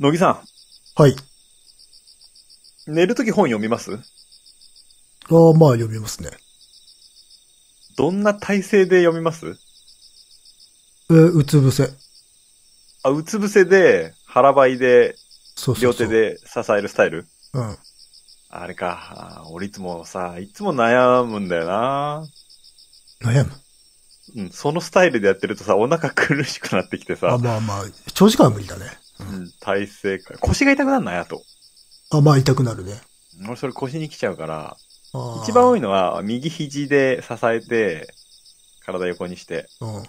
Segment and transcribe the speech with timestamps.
[0.00, 0.42] 乃木さ
[0.96, 1.12] はい。
[2.90, 3.92] ん、寝るとき本読みます？
[3.92, 3.98] ああ、
[5.52, 6.30] まあ読みますね。
[7.98, 9.58] どんな体勢で読みます？
[11.10, 11.90] えーうつ伏せ。
[13.02, 15.16] あ、うつ伏せで、腹ばいで、
[15.54, 16.08] そうそうそう。
[16.08, 16.32] 両手。
[16.32, 17.26] で支えるスタイル？
[17.52, 17.76] うん。
[18.48, 19.42] あれか。
[19.42, 22.26] あ俺いつもさ、いつも悩むんだよな。
[23.22, 23.52] 悩む？
[24.36, 28.86] うん、そのスタイルでやってるとさ、お腹苦しくなってきてあ、さ、まあまあ、長時間は無理だね。
[29.20, 30.38] うん、体勢か。
[30.38, 31.42] 腰が痛くなるなやと。
[32.10, 33.00] あ、まあ痛くなるね。
[33.46, 34.76] 俺それ腰に来ちゃうから、
[35.42, 38.12] 一番多いのは、右肘で支えて、
[38.84, 40.02] 体横にしてうん。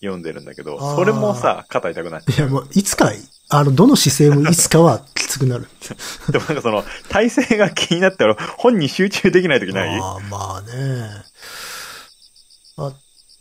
[0.00, 3.12] 読んでるんだけどそれもさ、肩痛くなっちいや、もう、いつか、
[3.50, 5.68] あの、どの姿勢もいつかはきつくなる。
[5.90, 5.94] ゃ
[6.28, 6.32] う。
[6.32, 10.00] でもなんかその、体勢が気になったら、本に集中できない時ない？
[10.00, 11.08] ああ、まあね。
[12.78, 12.92] あ、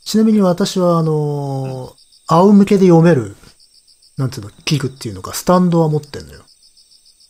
[0.06, 3.36] ちなみに私は、あのー仰向けで読める、
[4.18, 6.44] なんていうの、器具っていうのか、スタンドは持ってんのよ。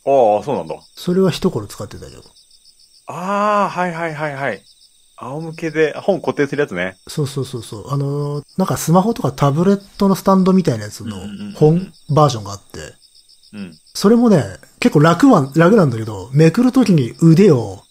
[0.05, 0.75] ああ、そうなんだ。
[0.95, 2.23] それは一頃使ってたけど。
[3.07, 4.63] ああ、はいはいはいはい。
[5.17, 6.95] 仰向けで、本固定するやつね。
[7.07, 7.91] そうそうそうそう。
[7.91, 12.79] あのーなんかスマホとかタブレットのスタンドみたいなやつのうんうんうん本バージョンがあって、
[13.53, 13.79] うん。
[13.93, 14.43] それもね、
[14.79, 17.83] 結構楽は、楽なんだけど、めくるときに腕を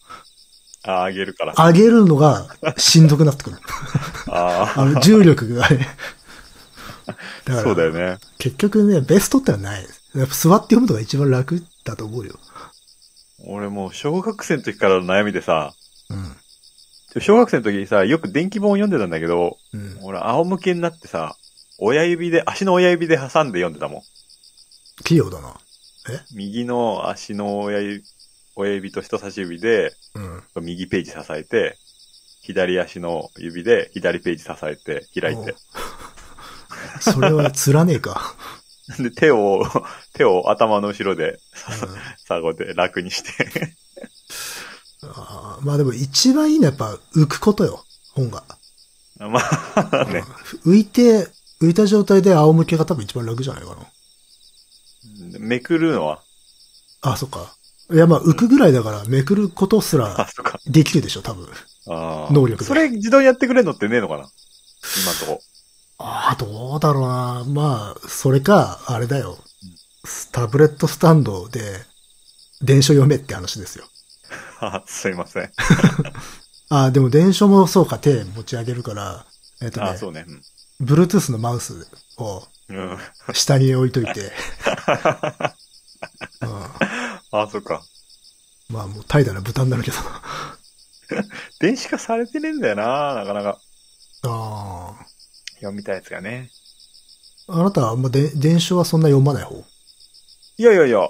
[0.82, 1.52] ああ、あげるから。
[1.54, 3.56] 上げるのがしんどくなってくる。
[4.28, 5.86] ああの、重力がね。
[7.12, 8.18] だあ、からそうだよね。
[8.38, 10.00] 結局ね、ベストってのはないです。
[10.14, 12.38] やっぱ座って読むのが一番楽だと思うよ。
[13.46, 15.72] 俺もう小学生の時からの悩みでさ、
[16.10, 17.20] うん。
[17.20, 19.98] 小学生の時さ、よく電気本を読んでたんだけど、うん。
[20.02, 21.36] 俺仰向けになってさ、
[21.78, 24.02] 親指で、足の親指で挟んで読んでたもん。
[25.04, 25.54] 器用だな。
[26.34, 28.04] 右の足の親指、
[28.56, 30.64] 親指と人差し指で、うん。
[30.64, 31.76] 右ページ支えて、
[32.42, 35.54] 左足の指で左ページ支えて、開いて。
[37.00, 38.34] それはつらねえか。
[38.98, 39.64] で、手を、
[40.14, 41.38] 手を頭の後ろで、うん
[42.26, 43.76] サゴで楽にして。
[45.02, 47.84] あーまあでも一番いいのはやっぱ浮くことよ。
[48.12, 48.44] 本が。
[49.18, 49.40] ま
[49.74, 50.24] あね、
[50.64, 51.28] 浮いて、
[51.60, 53.86] 浮いた状態で仰向けが多分一番楽じゃないかな。
[55.38, 56.22] めくるのは、
[57.02, 57.54] あ、そっか。
[57.92, 60.28] いやまあ浮くぐらいだからめくることすあら。
[60.66, 61.48] できるでしょ、多分。
[61.88, 64.28] あー能力でそれ自動にやってくれるのってねえのかな？
[65.02, 65.42] 今んとこ。
[66.02, 67.44] ああ、どうだろうな。
[67.46, 69.36] まあ、それか、あれだよ。
[70.32, 71.60] タブレットスタンドで、
[72.62, 73.84] 電書読めって話ですよ。
[74.60, 75.52] あすいません。
[76.70, 79.26] ああ、でも電書もそうか、手持ち上げるから、
[79.60, 80.24] えっとねあ、そうね。
[80.80, 81.86] Bluetooth のマウス
[82.16, 82.48] を
[83.34, 84.32] 下に置いといて、
[86.40, 86.64] うん、
[87.32, 87.82] あ、そっか。
[88.70, 89.98] まあもう怠惰な豚になるけど。
[91.58, 93.58] 電子化されてねえんだよな、なかなか。
[94.22, 94.94] あ
[95.60, 96.50] 読みたいやつがね。
[97.48, 97.60] あ。
[97.60, 99.64] あなたはあんまで電書はそんな読まない方？
[100.58, 101.08] いやいやいや、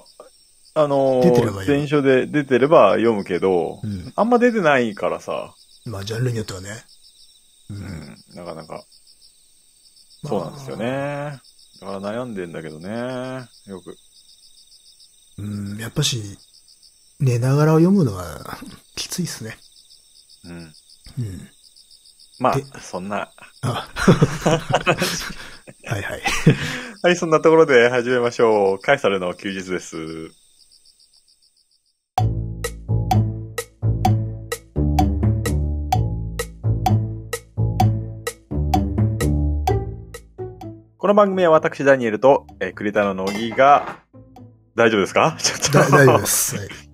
[0.75, 4.13] あのー、出てれば読む電書で出てれば読むけど、うん。
[4.15, 5.55] あんま出てないからさ、
[5.87, 6.71] まあジャンルによってはね。
[7.71, 7.75] う。
[7.75, 8.85] うんん、なかなか、
[10.25, 11.41] そうなんですよね。
[11.81, 12.89] だから悩んでんだけどね、
[13.67, 13.97] よく。
[15.39, 16.23] うん、やっぱし、
[17.19, 18.59] 寝ながら読むのは
[18.95, 19.57] きついっすね。
[20.45, 20.53] うん。
[20.57, 20.73] うん。
[22.41, 23.31] まであ、そんな、
[23.61, 23.87] あ
[25.87, 26.23] はいはい。
[27.03, 28.79] はい、そんなところで始めましょう。
[28.79, 30.31] カイサルの休日です。
[40.97, 43.99] この番組は私、ダニエルと、えー、クリタの乃木が、
[44.77, 45.37] 大丈夫ですか？
[45.39, 45.73] ちょっと。
[45.73, 46.27] だ大丈夫で。
[46.27, 46.57] す。
[46.57, 46.90] はい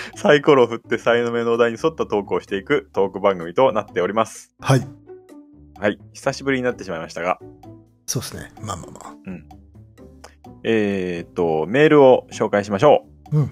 [0.16, 4.54] サイコロを振って才能目のお題に沿ったトークをしていくトーク番組となっております。
[4.60, 4.86] はい。
[5.78, 5.98] はい。
[6.12, 7.38] 久しぶりになってしまいましたが、
[8.06, 8.52] そうですね。
[8.62, 9.16] まあまあまあ。
[10.64, 13.38] えー、っと、メールを紹介しましょう。
[13.38, 13.50] うん。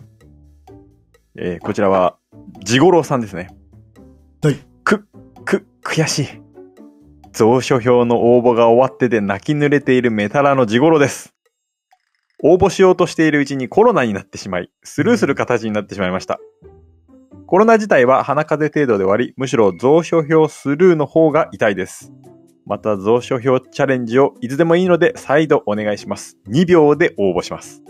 [1.36, 2.16] えーこちらは、
[2.60, 3.48] ジゴロウさんですね。
[4.42, 4.56] はい。
[4.84, 5.06] く、
[5.44, 6.26] く、悔しい。
[7.32, 11.34] 蔵書票の応募が終わってで泣き濡れているメタラのジゴロです。
[12.42, 16.40] 応募しようとしているうちにコロナになってしまい、スルーする形になってしまいました。
[17.46, 22.12] コロナ自体は鼻風邪程度で終わり、むしろ蔵書票スルーの方が痛いです。
[22.66, 26.36] また蔵書票チャレンジをいつでもいいので再度お願いします。
[26.48, 27.82] 2秒で応募します。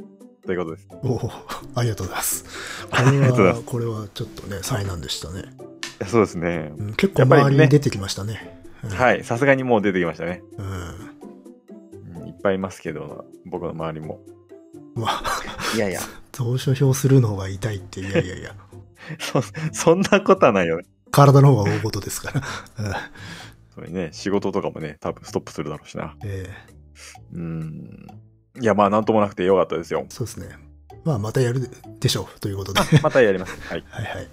[0.46, 0.88] ということです。
[1.02, 1.30] おお
[1.74, 2.44] ありがとうございます。
[2.90, 5.42] こありがとうございれは、ますこれはちょっとね、災難でしたね。
[6.06, 6.72] そうですね。
[6.78, 8.62] うん結構周りに出てきましたね。
[8.82, 9.22] うんはい。
[9.24, 10.42] さすがにもう出てきましたね。
[10.56, 10.66] うん。
[12.22, 14.20] うんいっぱいいますけど、僕の周りも。
[14.94, 15.22] まあ、
[15.76, 16.00] いやいや、
[16.32, 18.54] 蔵書票するの方が痛いって、いやいやいや、
[19.18, 19.42] そ、
[19.72, 20.84] そんなことはないよね。
[21.10, 22.42] 体の方が大事ですから。
[22.84, 22.92] うん
[23.74, 26.16] それね、仕事とかもね、多分ストップするだろうしな。
[26.24, 26.46] え
[27.32, 28.06] うん。
[28.60, 30.04] いや、まあ、なんともなくてよかったですよ。
[30.08, 30.48] そうですね。
[31.04, 31.70] まあ、またやる
[32.00, 32.80] でしょう、ということで。
[33.02, 33.58] またやります。
[33.62, 33.84] はい。
[33.88, 34.28] はいはい。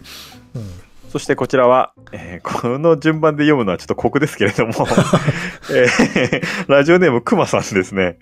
[0.56, 0.72] うん。
[1.10, 4.74] そしてこちらは、えーこの順番で読むのはちょっと酷ですけれども、
[5.72, 8.20] えーラジオネームくまさんですね。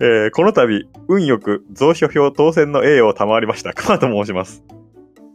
[0.00, 3.74] えーこの度、運よく増書票当選の栄誉を賜りました。
[3.74, 4.64] くまと申します。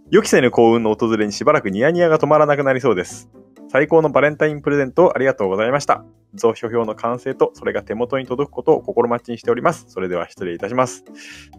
[0.10, 3.30] 予期せぬ幸運の訪れにしばらくニヤニヤが止まらなくなりそうです。
[3.70, 6.04] 最高のバレンタインプレゼントをありがとうございました。
[6.34, 9.86] 増書票の完成とそれが手元に届くことを心待ちにしております。
[9.90, 11.04] それでは失礼いたします。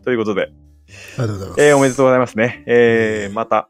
[0.04, 0.50] ということで、
[1.18, 1.60] ありがとうございます。
[1.62, 2.64] えーおめでとうございますね。
[2.66, 3.68] えーまた、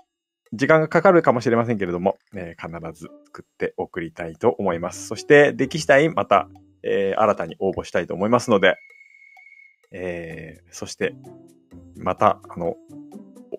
[0.52, 5.06] 時間がかかるかもしれませんけれども、えー必ず作って送りたいと思います。
[5.06, 6.48] そして、歴史体また、
[6.82, 8.76] えー新たに応募したいと思いますので、
[9.92, 11.14] えーそして、
[11.96, 12.76] また、あの、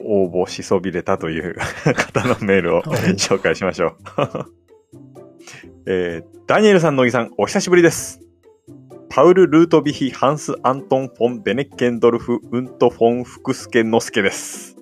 [0.02, 1.56] 応募しそびれたという
[1.94, 3.96] 方のメールを紹介しましょう。
[5.86, 8.20] えーダニエルさん、乃木さん、お久しぶりです。
[9.08, 14.79] パウル・ルートビヒ・ハンス・アントン・フォン・ベネッケンドルフ・ウント・フォン・フクスケ・ノスケです。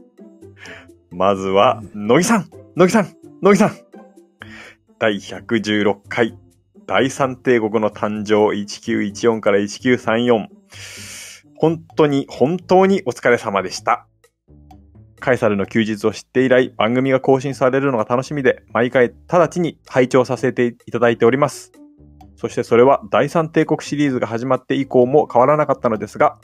[1.12, 3.72] まずは、乃木さん乃木さん乃木さん
[5.00, 6.38] 第116回、
[6.86, 10.48] 第三帝国の誕生1914から1934。
[11.56, 14.08] 本当に、本当にお疲れ様でした。
[15.20, 21.72] カエサルの休日を知って以来、番組が更新されるのが楽しみで、毎回直ちに拝聴させていただいております。
[22.36, 26.40] そしてそれは第三帝国シリーズが始まって以降も変わらなかったのですが、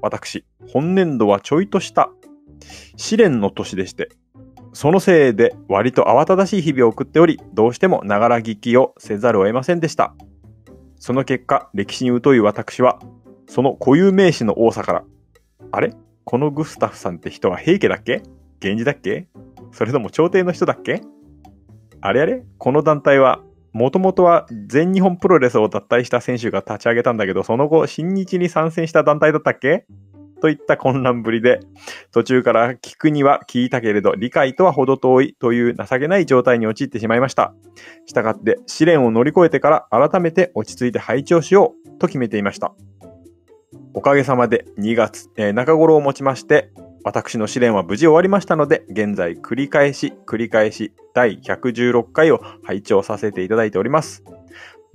[0.00, 2.10] 私、本年度はちょいとした
[2.96, 4.08] 試練の年でして、
[4.72, 10.14] そのせいで割と慌ただしい日々を送っており、どうしてもながら聞きをせざるを得ませんでした。
[10.98, 12.98] その結果、歴史に疎い私は、
[13.48, 15.04] その固有名詞の多さから、
[15.72, 15.94] あれ？
[16.24, 18.22] このグスタフさんって人は平家だっけ？
[18.60, 19.28] 源氏だっけ？
[19.72, 21.00] それとも朝廷の人だっけ？
[22.00, 22.44] あれあれ？
[22.58, 23.40] この団体は、
[23.72, 29.86] もともとは全日本プロレスを脱退した選手が立ち上げたんだけど、その後、新日に参戦した団体だったっけ？
[30.40, 31.60] といった混乱ぶりで、
[32.12, 37.54] 途中から聞くには聞いたけれど、理解とは程遠いという情けない状態に陥ってしまいました。
[38.06, 42.74] したがって、試練を乗り越えてから改めて落ち着いて拝聴しようと決めていました。
[43.94, 46.70] おかげさまで2月、えー中頃をもちまして、
[47.02, 54.24] 私の試練は無事終わりましたので、現在繰り返し繰り返し第116回を拝聴させていただいております。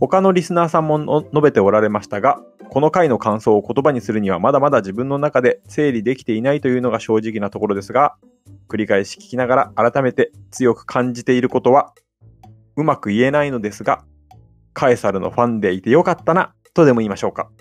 [0.02, 8.16] 他のリスナーさんも述べておられましたが、この回の感想を言葉にするにはまだまだ自分の中で整理できていないというのが正直なところですが、
[8.68, 11.94] 繰り返し聞きながら改めて強く感じていることは、
[12.78, 14.04] うまく言えないのですが、
[14.74, 17.52] カエサルのファンでいてよかったな、とでも言いましょうか。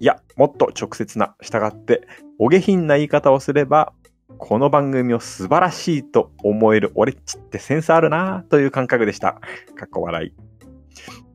[0.00, 2.08] いや、もっと直接な、従って、
[2.40, 3.92] お下品な言い方をすれば、
[4.38, 9.34] この番組を素晴らしいと思える俺っちってセンスあるなという感覚でした。
[9.76, 11.27] かっこ笑い。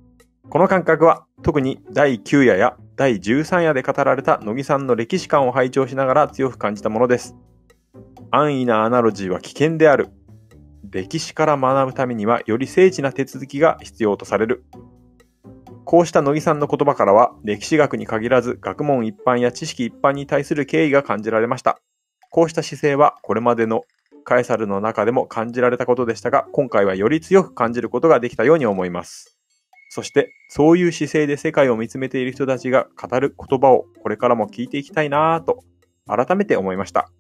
[0.53, 7.35] この感覚は特に第9夜や第13夜で語られた乃木さんの歴史観を拝聴しながら強く感じたものです。
[8.29, 10.09] 安易なアナロジーは危険である。
[10.91, 14.63] 歴史から学ぶためにはより精緻な手続きが必要とされる。
[15.85, 21.79] こうした乃木さんの言葉からは歴史学に限らず学問一般や知識一般に対する敬意が感じられました。
[22.29, 23.81] こうした姿勢はこれまでの
[24.23, 29.32] カエサルの中でも感じられたことでしたが、今回はより強く感じることができたように思います。
[29.95, 35.63] そして、そういう姿勢で世界を見つめている人たちが語る言葉をこれからも聞いていきたいなぁと、
[36.07, 37.11] 改めて思いました。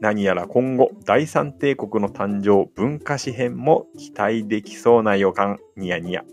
[0.00, 6.24] 何やら今後、第三帝国の誕生文化史編も期待できそうな予感、ニヤニヤ。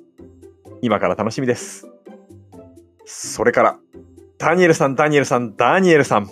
[0.81, 1.87] 今から楽しみです。
[3.05, 3.77] それから、
[4.39, 6.27] ダニエルさん、ダニエルさん、ダニエルさん。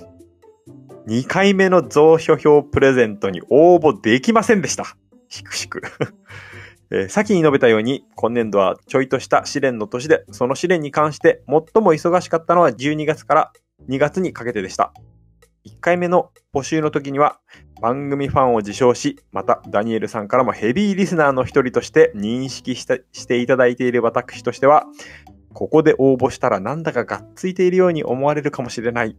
[1.07, 4.97] 2回目の増書票プレゼントに応募できませんでした。
[5.29, 5.83] しくしく。
[6.93, 13.51] えー先に述べたように、今年度はちょいとした試練の年で、その試練に関して最も忙しかったのは12月から
[13.89, 14.93] 2月にかけてでした。
[15.65, 17.39] 1回目の募集の時には、
[17.81, 24.85] 番組ファンを自称し、またダニエルさんからもヘビーリスナーの一人として認識したしていただいている私としては、
[25.53, 29.17] ここで応募したらなんだかがっついているように思われるかもしれない、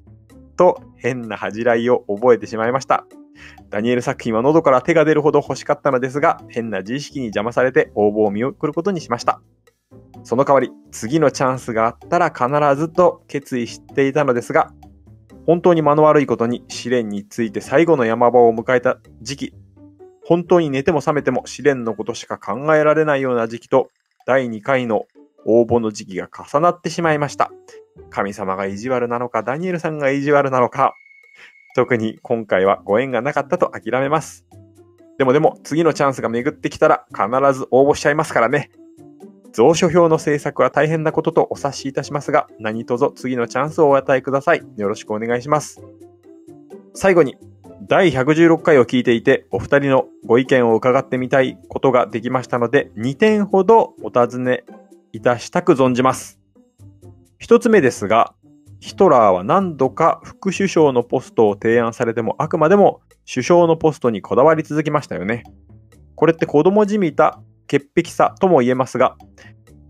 [0.57, 3.04] と変な恥じらいを覚えてしまいました。
[3.71, 9.41] ダニエル作品は喉から手が出るほど欲しかったのですが、変な自意識に邪魔されて応募を見送ることにしました。
[10.23, 14.73] その代わり、次のチャンスがあったら必ずと決意していたのですが、
[15.47, 19.55] 本当に間の悪いことに試練について最後の山場を迎えた時期、
[20.25, 23.91] 本当に寝ても覚めても試練のことしか考えられないような時期と、
[24.26, 25.05] 第2回の
[25.45, 27.50] 応募の時期が重なってしまいました。
[28.09, 30.95] 神様が意地悪なのか、ダニエルさんが意地悪なのか、
[31.75, 34.47] 特に今回はご縁がなかったと諦めます。
[35.19, 38.71] でもでも、次のチャンスが巡ってきたら必ず応募しちゃいますからね。
[39.54, 44.62] 蔵書表の制作は大変なこととお察しいたしますが、何卒次のチャンスをお与えください。
[44.76, 45.81] よろしくお願いします。
[46.95, 47.37] 最後に、
[47.87, 54.64] 第116回を聞いていて、お二人のご意見を伺ってみたいことができましたので、2点ほどお尋ね
[55.12, 56.40] いたしたく存じます。
[57.38, 58.35] 一つ目ですが、
[58.85, 65.43] ヒトラーは何度か副首相のポストを提案されても、あくまでも首相のポストにこだわり続けましたよね。
[66.17, 69.17] これって子供じみた潔癖さとも言えますが、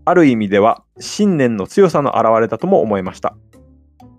[0.05, 3.35] ある意味では信念の強さの表れだとも思いました。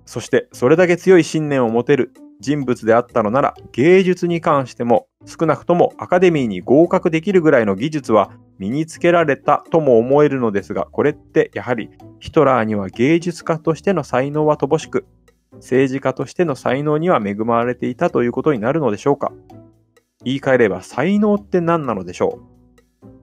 [0.05, 11.91] そして、それだけ強い信念を持てる人物であったのなら、芸術に関しても少なくともアカデミーに合格できるぐらいの技術は身につけられたとも思えるのですが、これってやはり
[12.21, 15.07] ヒトラーには芸術家としての才能は乏しく、
[15.55, 19.33] 政治家としての才能には恵まれていたということになるのでしょうか？
[20.25, 22.41] 言い換えれば才能って何なのでしょ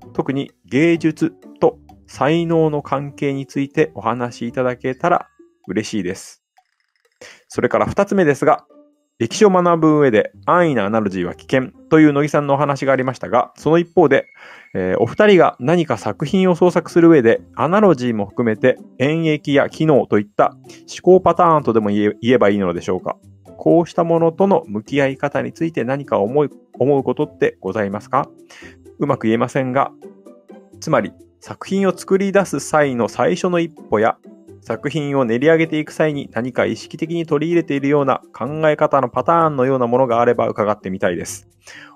[0.09, 0.13] う？
[0.13, 1.77] 特に芸術と
[2.07, 5.27] 才能の関係についてお話しいただけたら
[5.67, 6.43] 嬉しいです。
[7.47, 8.65] それから二つ目ですが、
[9.23, 14.27] 歴史を学ぶ上で安易なアナロジーは危険という乃木さんのお話がありましたが、その一方で、
[14.73, 20.59] えーお二人が何か作品を創作する上でアナロジーも含めて演繹や機能といった思
[21.01, 23.15] 考パターンとでも言え言えばいいのでしょうか。
[23.57, 28.27] こうしたものとの向き合い方について何か思い思うことってございますか？
[28.99, 29.91] うまく言えませんが、
[30.81, 34.17] つまり作品を作り出す際の最初の一歩や
[34.63, 41.47] 作品を練り上げていく際に何か意識的に取り入れているような考え方のパターンのようなものがあれば伺ってみたいです。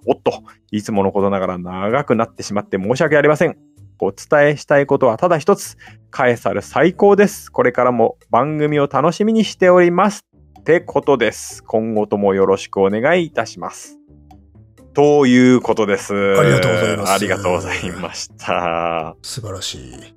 [0.05, 3.57] おっと、いつものことながら長くなってしまって申し訳ありません。
[3.99, 5.77] お伝えしたいことはただ一つ。
[6.11, 7.51] カエサル最高です。
[7.51, 10.25] これからも番組を楽しみにしております。
[10.59, 11.63] ってことです。
[11.63, 13.97] 今後ともよろしくお願いいたします。
[14.93, 16.13] ということです。
[16.37, 19.15] ありがとうございますありがとうございました。
[19.21, 20.16] 素晴らしい。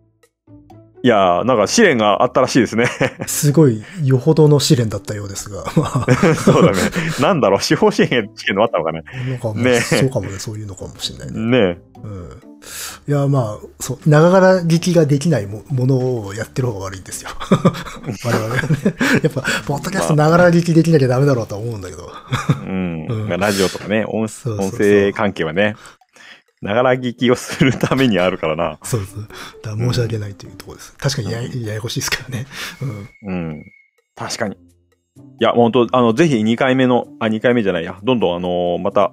[1.02, 2.86] いやー、なんか試練があったらしいですね。
[3.26, 6.78] すごい、よほどの試練だったようですが、まあ、そうだね。
[7.20, 9.02] なんだろう、司法試験試験のあったのかね。
[9.28, 11.40] なんかねそうかもね、そういうのかもしれないね。
[11.40, 12.42] ねうん。
[13.08, 17.30] いや、まあ、そう、長がら聞きができないもものをやってる方が悪いんですよ。
[18.24, 18.68] 我々はね。
[19.22, 22.10] やっぱ、ポッドキャスト長ら聞きできなきゃダメだろうとは思うんだけど。
[22.66, 23.06] うん。
[23.08, 24.28] うんラジオとかね、音
[24.58, 25.76] 音声関係はね、
[26.62, 28.78] ながら聞きをするためにあるからな。
[28.84, 29.28] そうそう。
[29.62, 30.94] だ申し訳ないというところです。
[30.96, 32.46] 確かにやややこしいですからね。
[33.24, 33.32] うん。
[33.34, 33.64] うん。
[34.14, 34.56] 確かに。
[34.56, 34.58] い
[35.38, 37.98] や、本当あの、ぜひ2回目の、あ、2回目じゃないや。
[38.02, 39.12] どんどん、あのーまた、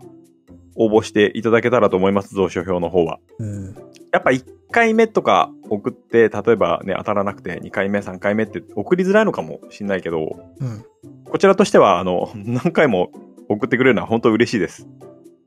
[0.75, 3.19] 応募していただけたらと思います、蔵書票の方は。
[3.39, 3.75] うん。
[4.11, 10.85] やっぱ1回目とか送って、例えばね、当たらなくて2回目、3回目って送りづらいのかもしんないけど、うん。
[11.25, 13.11] こちらとしては、あの、何回も
[13.49, 14.87] 送ってくれるのは本当嬉しいです。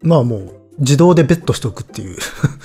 [0.02, 2.16] まあもう、自動でベットしておくっていう。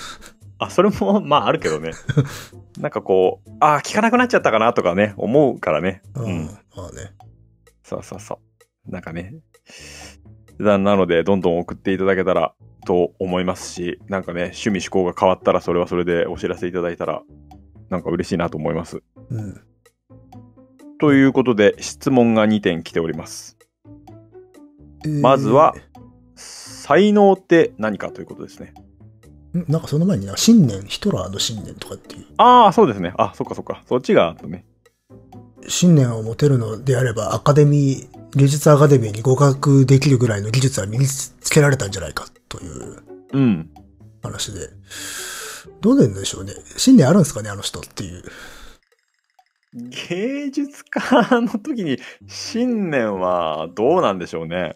[0.58, 1.92] あ、それも、 まああるけどね。
[2.80, 6.02] なんかこう、あ、聞かなくなっちゃったかなとかね、思うからね。
[6.16, 6.24] う。
[6.24, 6.46] うんん。
[6.76, 7.12] まあね。
[7.84, 8.40] そうそうそ
[8.88, 8.92] う。
[8.92, 9.36] なんかね。
[10.58, 12.54] ななので、どんどん送っていただけたら
[12.86, 17.22] と思いますし、なんかね、趣味思考が変わったら、それはそれでお知らせいただいたら、
[17.90, 19.02] なんか嬉しいなと思います。
[19.30, 19.62] うん。
[21.00, 23.58] ということで、質問が2点来ております。
[25.06, 25.76] えーまずは、
[26.86, 28.76] 才能って何かということですね。
[29.56, 29.66] ん？
[29.72, 32.26] なんかその前にな、信念、ヒトラーの信念とかっていう。
[32.38, 33.12] ああ、そうですね。
[33.18, 33.82] あ、そっかそっか。
[33.88, 34.66] そっちがね。
[35.68, 43.72] 信念を持てるのであれば、アカデミー、芸術アカデミーに合格できるぐらいの技術は身につけられたんじゃないかといううん。
[44.22, 44.70] 話で。
[45.82, 46.54] どうなんでしょうね。
[46.78, 48.22] 信念あるんですかね、あの人っていう。
[50.08, 54.76] 芸術家の時に信念はどうなんでしょうね。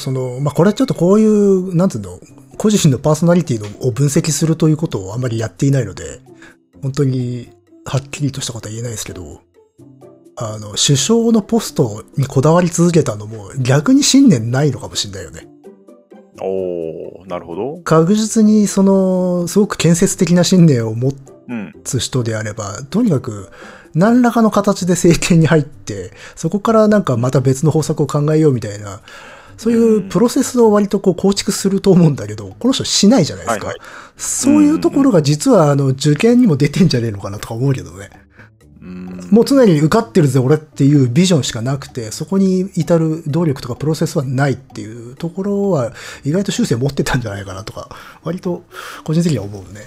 [0.00, 2.18] その、まあ、これちょっとこういう、なんつうの、
[2.56, 6.20] 個人のパーソナリティのを分析するということをあんまりやっていないので、
[6.82, 7.50] 本当に
[7.84, 9.42] はっきりとしたことは言えないですけど、
[10.36, 15.46] あの、首相のポストにこだわり続けたのも逆に信念ないのかもしれないよね。
[16.42, 17.80] おー、なるほど。
[17.84, 21.12] 確実にその、すごく建設的な信念を持
[21.48, 21.74] うん。
[21.84, 23.50] つ人であれば、とにかく
[23.92, 29.00] 何らかの形で政権に入って、そこからなんかまた別の方策を考えようみたいな、
[29.60, 33.66] そういうプロセスを割とこう構築すると思うんだけど、この人しないじゃないですか。
[33.66, 33.86] はいはい
[34.16, 38.10] そういうところが実はあの受験にも出てんじゃねえのかなとか思うけどね。
[38.82, 45.92] うんもう常に受かってるぜ俺っていうビジョンしかなくて、そこに至る動力とかプロセスはないっていうところは
[46.24, 47.88] 意外と修正持ってたんじゃないかなとか、
[48.22, 48.64] 割と
[49.04, 49.82] 個人的には思うね。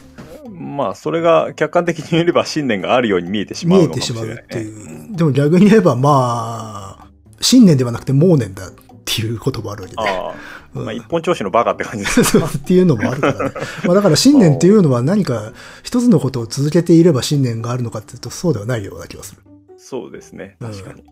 [0.52, 4.44] まあ、それが客観的に言えれば信念があるように見えてしまうのか見えてしまもしれない、ね。
[4.44, 5.16] うっていう。
[5.16, 7.08] でも逆に言えばまあ、
[7.42, 8.70] 信念ではなくて盲念だ
[9.14, 10.02] っていうこともあるわけで。
[10.02, 10.36] ああ。
[10.76, 12.38] うんまあ、一本調子のバカって感じです。
[12.58, 13.56] っていうのもあるからね。
[13.86, 15.54] まあだから信念っていうのは何か
[15.84, 19.42] 一つのことを続けていれば信念があるのかっていうとそうではないような気がする。
[19.78, 20.58] そうですね。
[20.60, 21.04] 確かに。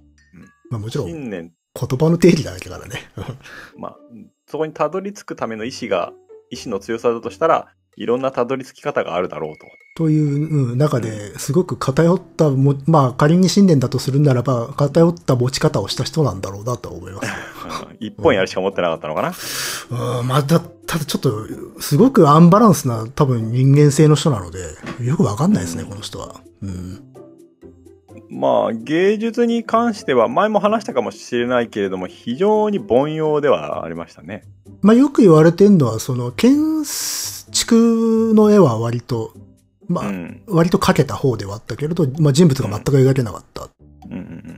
[0.69, 3.01] まあもちろん言信念、葉の定義なわけだからね。
[3.77, 3.97] まあ、
[4.47, 6.13] そこにたどり着くための意志が、
[6.49, 7.67] 意志の強さだとしたら、
[7.97, 9.65] いろんなたどり着き方があるだろうと。
[9.95, 17.27] という、うん、中ですごく偏ったも、まあ仮に信念だとするならば偏った持ち方をした人なんだろうなとは思います。
[17.27, 19.33] う ん一本やるしか持ってなかったのかな？
[20.19, 21.47] うん、まあだ、ただちょっと、
[21.79, 24.59] すごくアンバランスな多分人間性の人なので、
[25.03, 26.41] よくわかんないですね、この人は。
[26.63, 27.03] うん。
[28.29, 34.43] まあ、芸術に関しては、前も話したかもしれないけれども、非常に凡庸ではありましたね。
[34.81, 36.85] まあよく言われてるのは、その、建
[37.51, 39.33] 築の絵は割と、
[39.87, 40.41] まあ、うん。
[40.47, 43.69] 割と描けた方ではあったけれど、まあ人物が全く描けなかったっ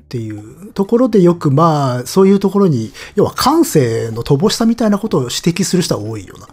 [0.09, 6.47] ていうところでよくまあ、そういうところに、要は感性の乏しさみたいなことを指摘する人は多いよな。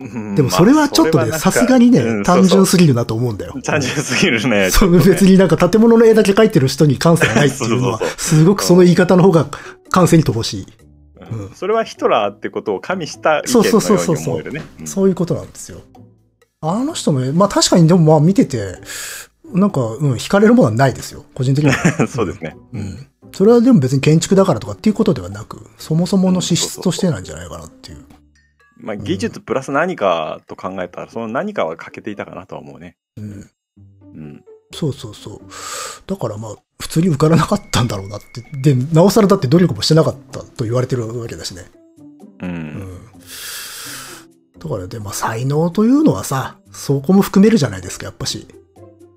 [0.00, 0.34] うん。
[0.34, 3.54] でもそれはちょっとね、さすがにね、単純すぎるなと思うんだよ。
[3.64, 4.70] 単純すぎるね。
[4.72, 9.46] その別になんか建物の絵だけ描いてる人に感性がないっていうのは すごくその言い方の方が
[9.90, 10.66] 感性に乏しい。
[11.30, 14.62] うんそれはヒトラーってことを加味した意見そうそうそうのよそううに思えるね。
[14.80, 15.80] うんそういうことなんですよ。
[16.60, 18.78] あの人もね、まあ確かにでもまあ見てて、
[19.52, 21.24] なんか、うん、惹かれるものはないですよ。
[21.34, 21.76] 個人的には。
[22.08, 22.56] そうですね。
[22.72, 23.06] うん。
[23.32, 27.98] それはでも別に建築だからとかっていうことではなく、そもそもの資質としてなんじゃないかなっていう。
[28.78, 32.96] まあ、技術プラス何かと考えたら、その何かは欠けていたかなとは思うね。
[33.16, 33.50] うん。
[34.14, 34.44] うん。
[34.76, 35.40] そうそうそう。
[36.06, 38.74] だからまあ、普通に受からなかったんだろうなって。
[38.74, 41.62] で、なおさらだって努力もしてなかったと言われてるわけだしね。
[42.42, 42.46] う。
[42.46, 42.98] うんん。
[44.58, 48.46] だからで、まあ才能というのはさ、そこも含めるじゃないですか、やっぱし。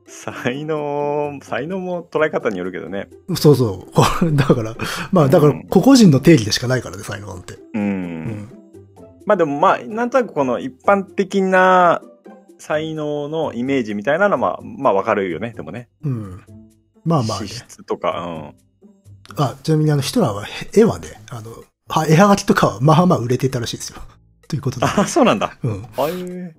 [0.08, 3.10] 才能、才能も捉え方によるけどね。
[3.36, 3.86] そうそ
[4.22, 4.32] う。
[4.32, 4.78] だから、
[5.12, 7.60] まあだから個々人の定義でしかないからね、才能なんて。
[7.74, 7.82] うん。
[7.82, 8.50] うん。
[9.26, 12.02] まあでもまあ、なんとなくこの一般的な
[12.60, 15.90] 才能のイメージみたいなのはまあ、まあわかるよね、でもね。
[16.04, 16.44] うん。
[17.06, 17.56] まあまあ、ね資。
[17.56, 18.54] 質とか、
[19.38, 21.52] あ、ちなみにあの、ヒトラーは絵はね、あの、
[21.88, 24.00] は絵はがきとかはまあまあ売れていたらしいですよ。
[24.48, 24.86] ということで。
[24.86, 25.58] あ、そうなんだ。
[25.64, 25.86] うん。
[25.98, 26.56] あいう。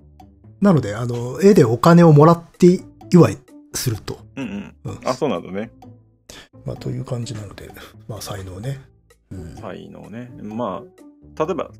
[0.59, 3.37] なので、あの、絵でお金をもらって祝い
[3.73, 4.19] すると。
[4.35, 4.91] うんうん。
[4.91, 5.07] うん。
[5.07, 5.71] あ、そうなんだね。
[6.65, 7.69] まあ、という感じなので、
[8.07, 8.79] まあ、才能ね。
[9.31, 9.55] うん。
[9.55, 10.31] 才能ね。
[10.41, 10.83] ま
[11.37, 11.71] あ、例えば、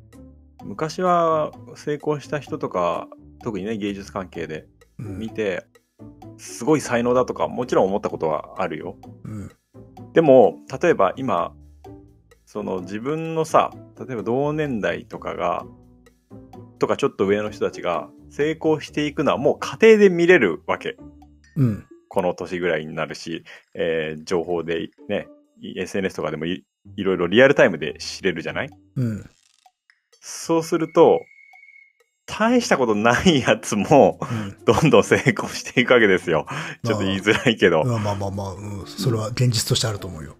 [0.64, 3.08] 昔は成功した人とか、
[3.42, 4.66] 特にね、芸術関係で
[4.98, 5.64] うん見て、
[6.38, 8.96] すごい才能だとか、もちろん思ったことはあるよ。
[9.24, 9.50] うん。
[10.12, 11.54] でも、例えば今、
[12.44, 15.64] その自分のさ、例えば同年代とかが、
[16.78, 20.96] とかちょっと上の人たちが成功していくのはもう家庭で見れるわけ。
[21.56, 21.86] うん。
[22.08, 25.28] この年ぐらいになるし、えー情報でね、
[25.76, 26.64] SNS とかでもい
[26.96, 28.70] いろいろリアルタイムで知れるじゃない？
[28.96, 29.30] うん。
[30.20, 31.20] そうすると、
[32.38, 34.56] 大したことないやつも、うん。
[34.64, 36.46] どんどん成功していくわけですよ。
[36.82, 37.84] ちょっと言いづらいけど。
[37.84, 38.86] まあまあまあまあ、うん。
[38.86, 40.36] それは現実としてあると思うよ。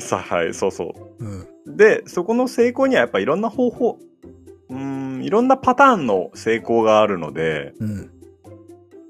[0.00, 1.24] さはい、そうそう。
[1.24, 1.76] うん。
[1.76, 3.98] で、そこの成功にはやっぱいろんな方法、
[4.70, 4.78] うー
[5.18, 8.10] ん、いろんなパターンの成功があるので、うん。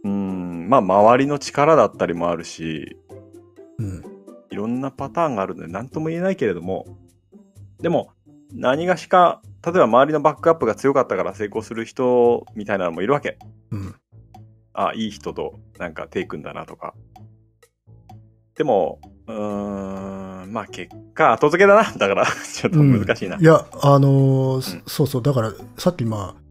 [0.05, 2.97] うーん、まあ周りの力だったりもあるし、
[3.79, 4.03] うん。
[4.51, 6.87] いろんなパターンがあるので何とも言えないけれども、
[7.81, 8.13] でも
[8.55, 13.39] 何がしか、例えば周りのバックアップが強かったから成功する人みたいなのもいるわけ。
[13.71, 13.95] うん。
[14.75, 16.95] あ、いい人となんか手組んだなとか。
[18.57, 21.93] でも、うーん、まあ結果後付けだな。
[21.93, 23.37] だから、 ちょっと難しいな。
[23.37, 25.23] いや、あのーうんそうそう。
[25.23, 26.43] だから、さっきまあ、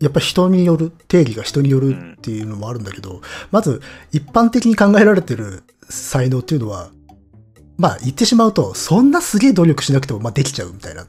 [0.00, 3.80] やっぱり人による、定義が人によるっていうのもあるんだけど、まず、
[4.12, 6.90] 一般的に考えられてる才能っていうのは、
[7.78, 11.06] まあ言ってしまうと、そんなすげえ努力しなくても、まあできちゃうみたいな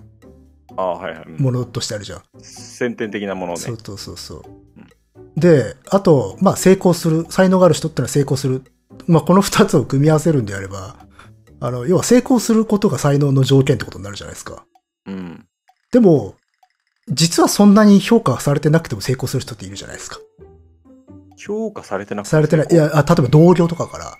[1.37, 2.21] ものとしてあるじゃん。
[2.41, 3.59] 先天的なものね。
[3.59, 5.39] そうそうそうそう。
[5.39, 8.63] で、あと、まあ成功する、才能がある人ってのは成功する。
[9.07, 10.95] まあこの二つを組み合わせるんであれば、
[11.61, 14.65] あの、要は成功することが才能の条件ってことになるじゃないですか。
[15.05, 15.45] うん。
[15.91, 16.35] でも、
[17.09, 20.19] 実はそんなに評価されてなくても成功する人っているじゃないですか。
[21.37, 22.67] 評価されてなくてされてない。
[22.69, 24.17] いや、あ例えば同僚とかから。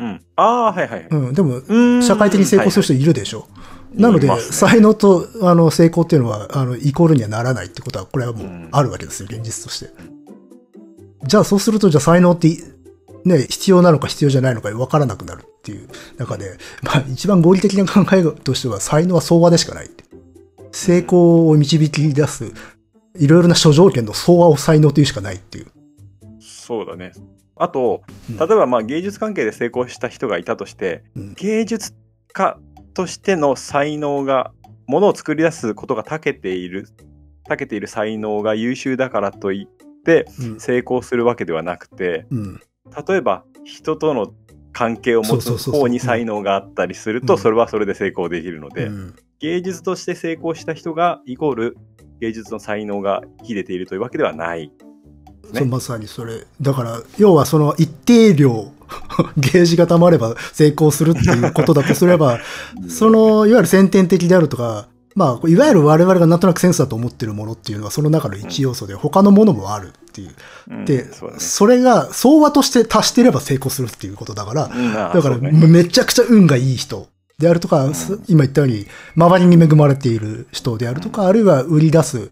[0.00, 0.24] うん。
[0.36, 1.08] ああ、はいはいはい。
[1.10, 3.46] うん、でも、うん社会的に成功する人いるでしょ。
[3.46, 9.90] なので、いますね才能と、あの、成功っていうのは、あの、イコールにはならないってことは、これはもううんあるわけですよ、現実として。
[11.26, 12.48] じゃあ、そうすると、じゃあ才能って、
[13.24, 19.90] ね、必要なのか必要じゃないのか分からなくなるっていう中で、まあ、一番合理的な考えとしては、才能は相和でしかない。
[20.72, 22.52] 成功を導き出す、
[23.18, 25.66] いろいろな諸条件の相和を才能というしかないっていう。
[26.40, 27.12] そうだね。
[27.56, 31.94] あと、うん例えばまあ芸術関係で成功した人がいたとして、うん芸術
[32.32, 32.58] 家
[32.98, 34.50] としての才能が
[34.88, 36.88] ものを作り出すことが長けている、
[37.48, 40.60] 長けている才能が優秀だからといってうん。
[40.60, 42.60] 成功するわけではなくて、うん。
[43.06, 44.32] 例えば人との
[44.72, 51.76] 関係を持つ方に才能があったりすると、うんそれはそれで成功できるので、うん芸術として成功した人がイコール
[52.20, 54.72] 芸術の才能が秀でているというわけではない。
[55.52, 56.44] ねまさにそれ。
[56.60, 58.72] だから、要はその一定量、
[59.36, 62.40] ゲージが溜まれば成功するっていうことだとすれば、
[62.88, 70.30] その、いわゆる先天的であるとか、まあ、いわゆる我々がなんとなくセンスだと思ってるものっていうのはその中の一要素で、他のものもあるっていう。
[70.70, 71.06] うんで、
[71.38, 74.70] それが相和として足してれば成功するっていうことだから、
[75.12, 77.90] だからめちゃくちゃ運がいい人であるとか、
[78.26, 82.30] 今言ったように、周りに恵まれている人であるとか、あるいは売り出す、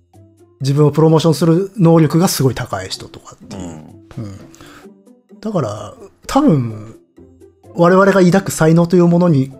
[0.61, 3.62] 自分をプロモーションする能力がすごい高い人とかっていう。
[3.62, 4.25] うん。
[4.25, 4.56] うん
[5.46, 5.94] だから、
[6.26, 6.96] 多分、
[7.74, 9.52] 我々が抱く才能というものに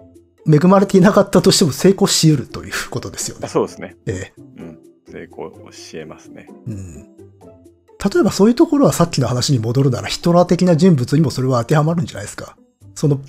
[0.51, 3.47] 恵まれていなかったとしても成功し得るということですよね。
[3.47, 3.97] そうですね。
[4.07, 4.79] えうん。
[5.09, 6.49] 成功し得ますね。
[6.67, 12.57] えうん、例えばそういうところはさっきの話に戻るならヒトラー的な人物にもそれは当てはまるんじゃないですか。
[12.97, 13.21] その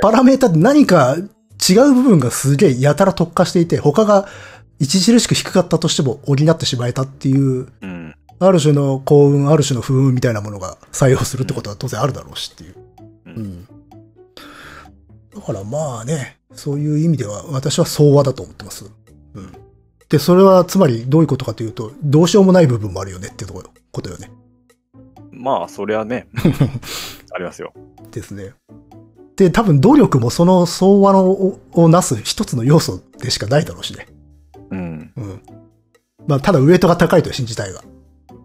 [0.00, 4.28] パラメータって何か違う部分がすげえやたら特化していて、他が
[4.80, 8.13] 著しく低かったとしても補ってしまえたっていう、うん。
[8.38, 12.74] ある種の幸運、ある種の不運みたいなものが採用するってことは当然あるだろうしっていう。
[13.26, 13.68] ううんん。
[15.34, 18.90] だからまあね、そういう意味では私は相和だと思ってます。
[19.34, 19.52] うん。
[20.08, 24.30] で、それはつまりどういうことかというと、どうしようもない部分もあるよねっていうところことよね。
[25.30, 26.28] まあ、そりゃね、
[27.34, 27.72] ありますよ。
[28.12, 28.52] ですね。
[29.36, 34.06] で、多分努力もその相和のををなす一つの要素でしかないだろうしね。
[34.70, 35.12] うん。
[35.16, 35.42] うん。
[36.26, 37.82] まあ、ただウエイトが高いと信じたいが。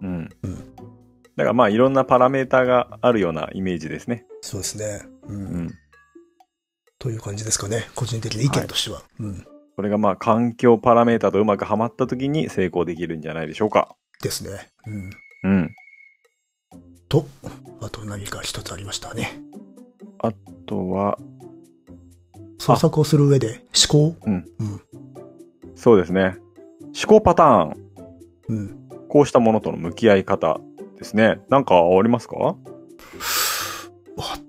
[0.01, 0.29] うん。
[0.43, 0.75] うん
[1.35, 4.25] だからまあ、いろんなパラメーターがあるようなイメージですね。
[4.41, 5.07] そうですね。
[5.23, 5.33] う。
[5.33, 5.73] うんん。
[6.97, 7.87] という感じですかね。
[7.95, 9.03] 個人的な意見としては。
[9.21, 9.47] うん。
[9.77, 13.95] これがまあ、環境パラメーターとうまくはまった時に成功できるんじゃないでしょうか。
[14.21, 14.69] ですね。
[14.85, 15.09] うん。
[15.43, 15.75] うん。
[17.07, 17.25] と、
[17.79, 19.41] あと何か一つありましたね。
[20.21, 20.33] あ
[20.65, 21.17] とは、
[22.57, 24.15] 創作をする上で思考？
[24.25, 24.45] うん。
[24.59, 24.81] うん。
[25.75, 26.35] そうですね。
[26.81, 27.73] 思考パターン。
[28.49, 28.78] うん。
[29.09, 30.61] こうしたものとの向き合い方
[30.97, 31.41] ですね。
[31.49, 32.35] なんかありますか？
[32.37, 32.55] わ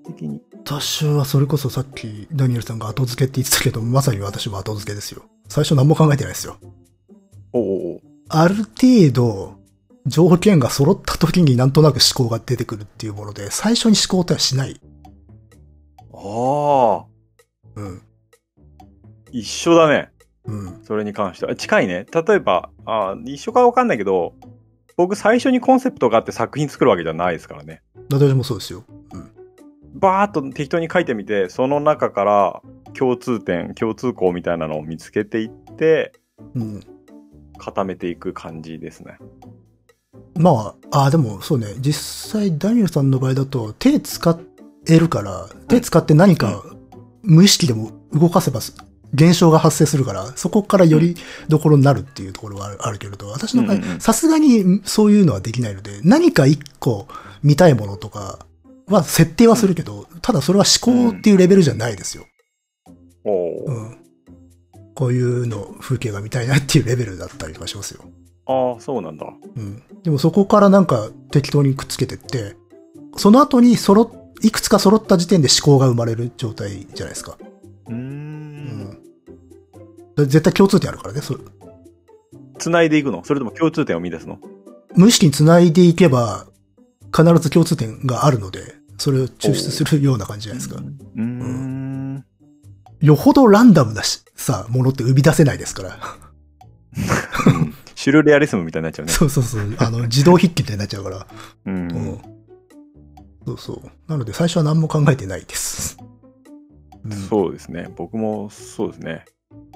[0.05, 0.41] 的に。
[0.63, 5.23] 私はそれこそさっきダニエルさんが後付けって言ってたけど、まさに私も後付けですよ。
[5.49, 6.57] 最初何も考えてないですよ。
[7.51, 9.59] おうおある程度、
[10.05, 14.79] 条件が揃った時になんとなく思考が出てくるっていうもので、最初に思考ってはしない。
[16.13, 17.05] ああ、
[17.75, 18.01] うん。
[19.31, 20.11] 一緒だね。
[20.45, 20.83] うん。
[20.83, 21.55] それに関しては。
[21.55, 22.05] 近いね。
[22.13, 24.33] 例えば、あー一緒かわかんないけど、
[24.97, 27.81] 僕最初にコンセプトがあって作品作るわけじゃないですからね。
[28.11, 28.83] 私もそうですよ。
[29.13, 29.31] うん。
[29.93, 32.61] バーっと適当に書いてみて、その中から
[32.93, 36.13] 共通点、共通項みたいなのを見つけていって、
[36.55, 36.79] うん。
[37.57, 39.17] 固めていく感じですね。
[40.35, 44.39] まあ、あでもそうね、実際ダニエルさんの場合だと手使
[44.87, 46.63] えるから、手使って何か
[47.21, 48.61] 無意識でも動かせば
[49.13, 51.15] 現象が発生するから、そこからより
[51.49, 57.07] どころになるっていうところはあるあるけれど、私の場合、さすがにそういうのはできないので、何か一個
[57.43, 58.45] 見たいものとか
[58.87, 62.25] は設定はするけど、ただそれは思考っていうレベルじゃないですよ。
[63.25, 63.29] う
[63.73, 63.97] ん。
[64.95, 68.03] こういうの風景が見たいなっていうレベルだったりとかしますよ。
[68.45, 69.25] ああ、そうなんだ。
[69.55, 69.83] うん。
[70.03, 72.55] でもそこからなんか適当にくっつけてって、
[73.17, 74.09] その後に揃っ、
[74.41, 77.37] いくつか揃った時点で思考が生まれる状態じゃないですか。
[80.25, 81.21] 絶対共通点あるからね。
[81.21, 81.37] そ
[82.59, 83.23] 繋いでいくの？
[83.23, 84.39] それとも共通点を見出すの？
[84.95, 86.45] 無意識に繋いでいけば、
[87.15, 90.79] 必ず共通点があるので、それを抽出するような感じじゃないですか。
[90.79, 92.25] うーん。
[92.99, 95.99] よほどランダムなしさ、ものって生み出せないですから。
[97.95, 99.11] シュルレアリスムみたいになっちゃうね。
[99.11, 99.75] そうそうそう。
[99.79, 101.17] あの、自動筆記みたいになっちゃうから。
[101.17, 101.27] う。
[101.65, 102.21] うんん。
[103.45, 103.91] そうそう。
[104.07, 105.97] なので最初は何も考えてないです。
[107.03, 107.89] うんそうですね。
[107.95, 109.25] 僕もそうですね。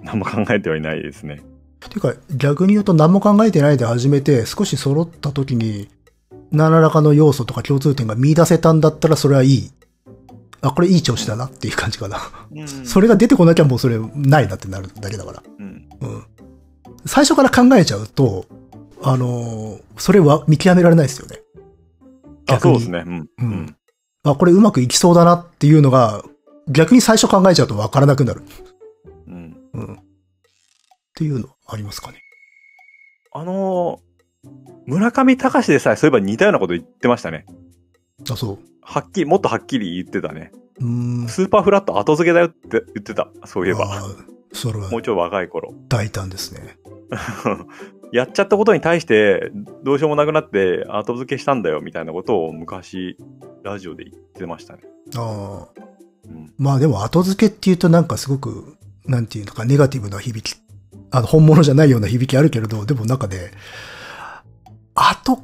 [0.03, 1.41] 何も考えてはいないですね。
[1.89, 5.89] ていうか、逆に言うと何も考えてないで始めて、少し揃った時に、
[6.51, 9.71] 何らかの要素とか共通点が見出せたんだったらそれはいい。
[10.61, 12.17] あ、これいい調子だなっていう感じかな。
[12.85, 15.43] それが出てこなきゃもうそれないなってなるだけだから。
[15.59, 15.89] うん。
[16.01, 16.23] うん。
[17.05, 18.45] 最初から考えちゃうと、
[19.01, 21.39] あのーそれは見極められないですよね。
[22.47, 23.03] あ、逆にそうですね。
[23.05, 23.19] うん。
[23.19, 23.75] ううんん。
[24.23, 26.23] あ、これうまくいきそうだなっていうのが、
[26.67, 28.41] 逆に最初考えちゃうとわからなくなる。
[29.75, 29.85] うん。
[29.85, 29.93] うん。
[29.95, 29.97] っ
[31.15, 32.19] ていうのありますかね？
[33.33, 34.05] あのー
[34.85, 37.45] 村上隆でさえそういえば似たようなこと言ってましたね。
[38.29, 38.59] あ、そう。
[38.81, 40.51] はっきり、もっとはっきり言ってたね。
[40.79, 41.27] うーん。
[41.27, 43.31] スーパーフラット後付けだよって言ってた。
[43.45, 44.03] そういえば。
[44.53, 45.73] それはもうちょい若い頃。
[45.89, 46.77] 大胆ですね。
[48.13, 49.51] やっちゃったことに対して、
[49.83, 53.17] どうしようもなくなって後付けしたんだよみたいなことを昔、
[53.63, 54.83] ラジオで言ってましたね。
[55.17, 55.81] ああ。
[56.25, 56.53] うん。
[56.59, 58.74] まあでも後付けっていうとなんかすごく、
[59.07, 60.59] なんていうのか、ネガティブな響き、
[61.11, 63.51] あの、本物じゃないような響きあるけれど、でもなんかね、
[64.93, 65.43] 後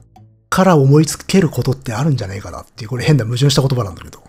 [0.50, 4.20] から思いつけることってあるんじゃないかなっていう、これ変な矛盾した言葉なんだけど。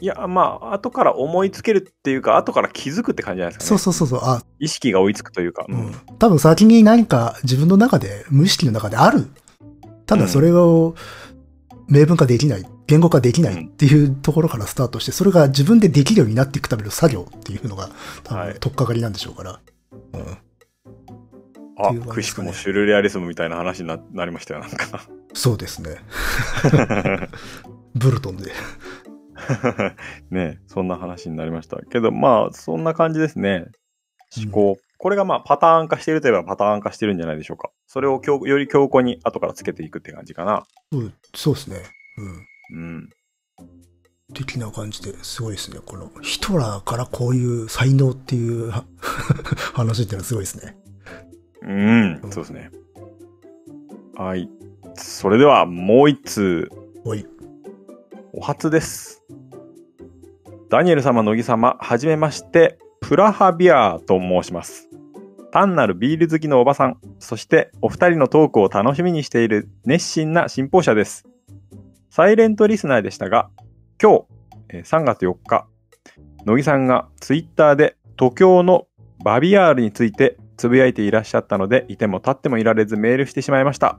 [0.00, 3.78] いや、まあ、後から思いつけるっていうか、後から気づくって感じじゃないですかね。
[3.78, 5.66] そうそうそうそう、あ、意識が追いつくというか。
[5.68, 5.92] うん。
[6.18, 9.26] 多分先に何か自分の中で、無意識の中である。
[10.06, 10.94] ただそれを
[11.88, 17.90] 明文化できない、言語化できないっていうところからスタートして、それが自分でできるようになっていくための作業っていうのが、
[18.24, 19.60] 多分はい取っかかりなんでしょうから。
[20.12, 20.38] うん。
[21.80, 25.08] あくしくもシュルレアリスムみたいな話にななりましたよ、なんか。
[25.32, 25.96] そうですね。
[27.94, 28.52] ブルトンで。
[30.30, 31.78] ねそんな話になりました。
[31.90, 33.66] けど、まあ、そんな感じですね。
[34.36, 34.78] 思考。
[34.98, 37.70] これがまあ、パターン化してるといえばパターン化してるんじゃないでしょうか。
[37.86, 40.66] それを強より強固に後からつけていくって感じかな。
[40.92, 41.76] そうそうですね。
[42.72, 42.80] うん。
[42.80, 43.10] うん。
[44.34, 45.78] 的な感じですごいですね。
[45.84, 48.84] このヒトラーからこういう才能っていうは
[49.74, 50.76] 話っていうのはすごいですね。
[51.62, 52.70] うん、そうですね。
[54.16, 54.50] はい。
[54.94, 56.70] それでは、もう一通。
[57.04, 57.24] おい。
[58.32, 59.22] お初です。
[60.68, 64.87] ダニエル様、乃木様、はじめまして、プラハビアーと申します。
[65.50, 71.26] 単なるビール好きのおばさん、そしてお二人のトークを楽しみにしている熱心な信奉者です。
[72.10, 73.48] サイレントリスナーでしたが、
[74.02, 74.24] 今日、
[74.68, 75.66] えー3月4日、
[76.44, 78.86] 乃木さんがツイッターで東京の
[79.24, 83.98] バビアールについてつぶやいていらっしゃったので、いても立ってもいられずメールしてしまいました。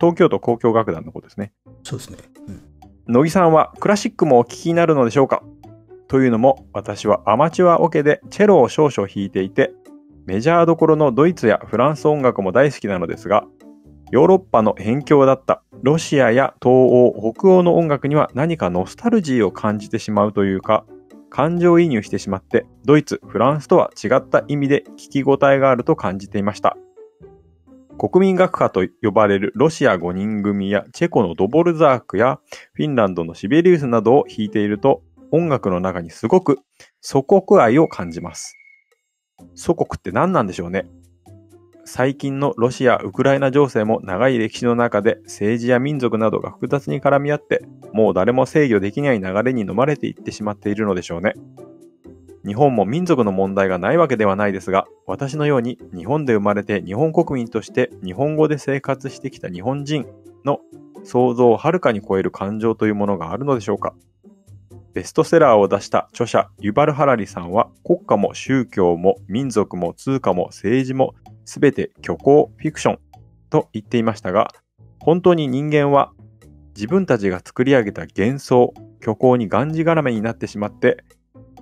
[0.00, 1.52] 東京都交響楽団のことですね。
[1.84, 2.18] そうですね。
[2.48, 2.62] うん。
[3.06, 5.44] 乃木さんはクラシックもお聴きになるのでしょうか？
[6.08, 9.72] というのも私はアマチュアオケでチェロを少々弾いていて
[10.26, 13.44] メジャーどころのドイツやフランス音楽も大好きなのですが
[14.10, 20.84] ヨーロッパの辺境だったロシアや東欧北欧の音楽には何かノスタルジーを感じてしまうというか
[21.30, 26.76] 感情移入してしまってドイツフランスとは違った意味で聞き応えがあると感じていました
[27.96, 32.40] 国民楽派と呼ばれるロシア5人組やチェコのドボルザークや
[32.74, 36.58] フィンランドのシベリウスなどを弾いていると、音楽の中にすごく
[37.00, 38.54] 祖国愛を感じます。
[39.56, 40.86] 祖国って何なんでしょうね。
[41.84, 51.34] 最近のロシア・ウクライナ情勢も長い歴史の中で政治や民族などが複雑に絡み合って、もう誰も制御できない流れに飲まれていってしまっているのでしょうね。
[52.44, 60.06] 日本も民族の問題がないわけではないですが、私のように日本で生まれて日本国民として日本語で生活してきた日本人
[60.44, 60.60] の
[61.04, 63.94] 想像をはるかに超える感情というものがあるのでしょうか
[64.96, 72.98] ベストセラーを出した著者ユバル・ハラリさんは国家も宗教も民族も通貨も政治もすべて虚構フィクション
[73.50, 74.48] と言っていましたが
[74.98, 76.12] 本当に人間は
[76.74, 81.04] 自分たちが作り上げた幻想虚構にがんじがらめになってしまって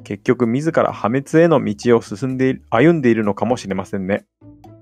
[0.05, 4.27] 結局自ら破滅への道を進んでいる歩んでいるのかもしれませんね。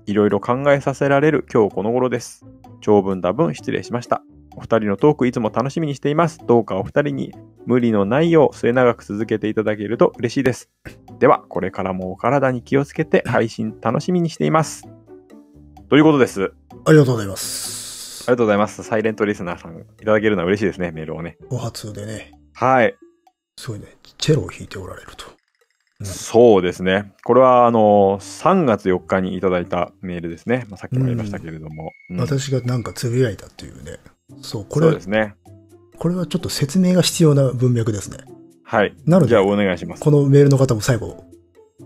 [0.05, 2.45] いろいろ考えさせられる今日この頃です。
[2.81, 4.21] 長文多文失礼しました。
[4.55, 6.39] お二人のトークいつも楽しみにしています。
[6.45, 7.33] どうかお二人に
[7.65, 10.69] 無理のないよう末永く続けていただけると嬉しいです。
[11.19, 14.87] では、これからもお体に気をつけて配信楽しみにしています。
[15.89, 16.53] ということです。
[16.69, 18.31] あありがとうございますり。
[18.31, 18.83] がとうございます。
[18.83, 21.37] サイレントリスナーさんいただけるのは嬉しいですね、メールをね。
[21.49, 22.95] お初でね、はい。
[23.57, 23.85] すごいね、
[24.17, 25.25] チェロを弾いておられると。
[25.27, 27.13] うんそうですね。
[27.23, 30.65] これは、あの、3月4日にいただいたメールですね。
[30.69, 31.91] まあ、さっきも言いましたけれども。
[32.09, 33.99] うん私がなんかつぶやいたっていうね。
[34.43, 35.35] そう、これはで、すね。
[35.97, 38.17] これはちょっと説明が必要な文脈ですね。
[38.63, 38.95] はい。
[39.05, 40.01] なのでじゃあ、お願いします。
[40.01, 41.23] このメールの方も最後、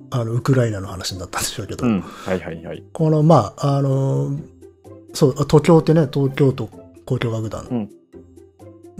[0.09, 2.01] あの、ウクライナの話になったんでしょうけど、うん。
[2.01, 2.83] はいはいはい。
[2.93, 4.37] この、まあ、あの、
[5.13, 6.69] そう、東京ってね、東京都
[7.09, 7.89] 交響楽団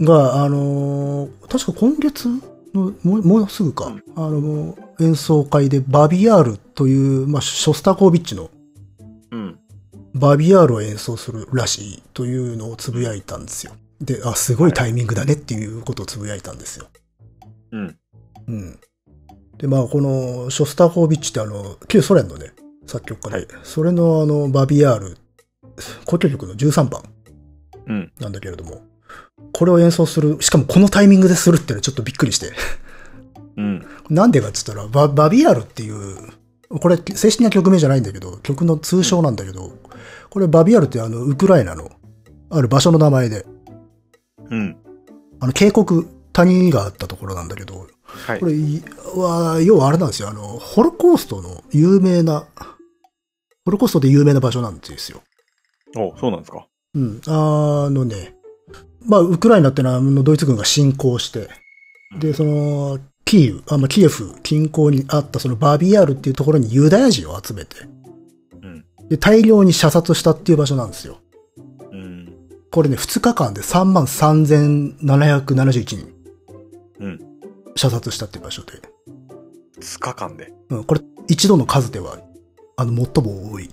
[0.00, 2.28] が、あの、確か今月
[2.74, 8.50] の、もうもうすぐか、うんあの、演奏会でバビアールという、まあ、ショスタコービッチの
[9.30, 9.58] うん。
[10.18, 13.72] バビアールを演奏するらしいというのをつぶやいたんですよ。
[14.00, 16.86] で、あ、すごいタイミングだねっていうことをつぶやいたんですよ。
[17.72, 17.96] うん。
[18.48, 18.80] うん。
[19.58, 22.52] で、まあ、この、ショスタコービッチってあの、旧ソ連のね、
[22.86, 25.16] 作曲家で、はいそれのあの、バビアール、
[26.06, 27.02] 交響曲の13番
[27.86, 28.12] うん。
[28.20, 28.82] なんだけれども、
[29.52, 32.52] これを演奏する、しかもこのタイミングでするっていうのはちょっとびっくりして。
[33.56, 33.86] うん。
[34.08, 36.16] なんでかっつったら、ババビアールっていう、
[36.68, 39.72] これ正式な曲名じゃないんだけど、曲の通称なんだけど、
[40.30, 41.90] これバビアールってあの、ウクライナの、
[42.50, 43.46] ある場所の名前で、
[44.50, 44.76] うん。
[45.40, 48.46] あの、渓谷、谷があったところなんだけど、はいこ。
[48.46, 48.82] れい
[49.14, 50.28] は、要はあれなんですよ。
[50.28, 52.46] あの、ホロコーストの有名な、
[53.64, 55.22] ホロコーストで有名な場所なんですよ。
[55.96, 56.66] おそうなんですか。
[56.94, 57.20] うん。
[57.26, 58.34] あのね、
[59.06, 61.48] まあ、ウクライナってのは、ドイツ軍が侵攻して、
[62.18, 62.98] で、その、
[63.28, 67.76] キーウ、あまあ、キエフ近郊にあったそのバビアールっていうところにユダヤ人を集めて、
[68.62, 68.86] うん。
[69.10, 71.18] で、大量に射殺したっていう場所なんですよ。
[71.92, 72.32] うん。
[72.70, 76.10] これね、2日間で3万3771人
[77.00, 77.20] うん。
[77.76, 78.80] 射殺したっていう場所で。
[79.78, 80.50] 2日間で？
[80.70, 82.18] うん、これ、一度の数では、
[82.78, 83.68] あの、最も多い。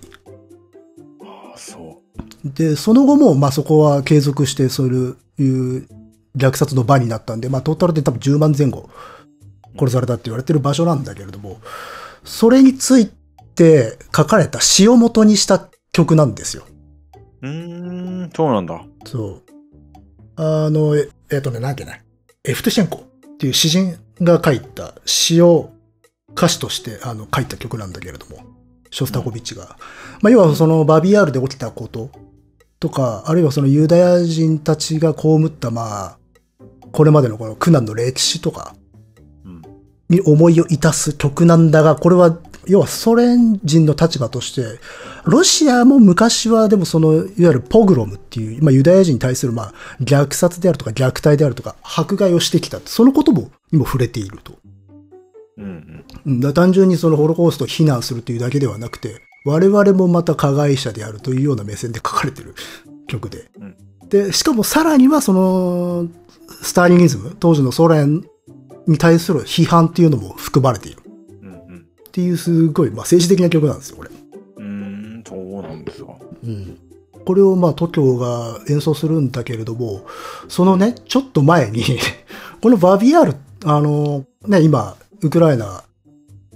[1.22, 2.02] ああ、そ
[2.44, 5.88] で、その後も、まあ、そこは継続して、そういう、いう
[6.36, 8.90] 虐殺の場になったんで、まあ、トータルで多分10万前後
[9.78, 11.60] 殺されたって言われてる場所なんだけれども、
[12.24, 13.08] それについ
[13.54, 16.64] て書かれた詩を元にした曲なんですよ。
[17.42, 17.48] う。
[17.48, 18.84] うーん、そうなんだ。
[19.04, 19.42] そう。
[20.36, 21.98] あの、ええっとね、なんけな。
[22.44, 25.70] エフトシェンコっていう詩人が書いた詩を
[26.30, 28.44] 歌詞としてあの書いた曲なんだけれども、
[28.90, 29.76] ショスタコビッチが。
[30.20, 32.10] まあ、要はそのバビアールで起きたこと
[32.78, 36.18] とか、あるいはそのユダヤ人たちが被った、まあ、
[36.92, 38.85] これまでのこの苦難の歴史とかうん。
[40.08, 44.80] に思いを致す曲なんだが、これは、要はソ連人の立場として、
[45.24, 52.80] ロシアも昔はでもその、いわゆるポグロムっていう、まあユダヤ人に対するまあ虐殺であるとか虐待であるとか迫害をしてきた。
[52.84, 54.54] そのことも、にも触れていると。
[55.58, 56.04] うんうん。
[56.26, 62.54] うんだ単純にそのホロコーストを非難するというだけではなくて、我々もまた加害者であるというような目線で書かれてる
[63.06, 63.48] 曲で。
[63.60, 63.76] うん
[64.08, 66.06] で、しかもさらにはその、
[66.62, 68.24] スターリニズム、当時のソ連
[68.86, 71.02] に対する批判っていうのも含まれている。
[71.42, 71.86] うんうん。
[72.08, 74.10] っていうすごい、まあ、政治的な曲なんですよ、これ。
[74.10, 76.14] うーん、そうなんですか。
[76.44, 76.78] うん。
[77.24, 80.06] これをまあ、都京が演奏するんだけれども、
[80.48, 81.82] そのね、ちょっと前に、
[82.62, 85.82] このバビアール、あの、ね、今、ウクライナ、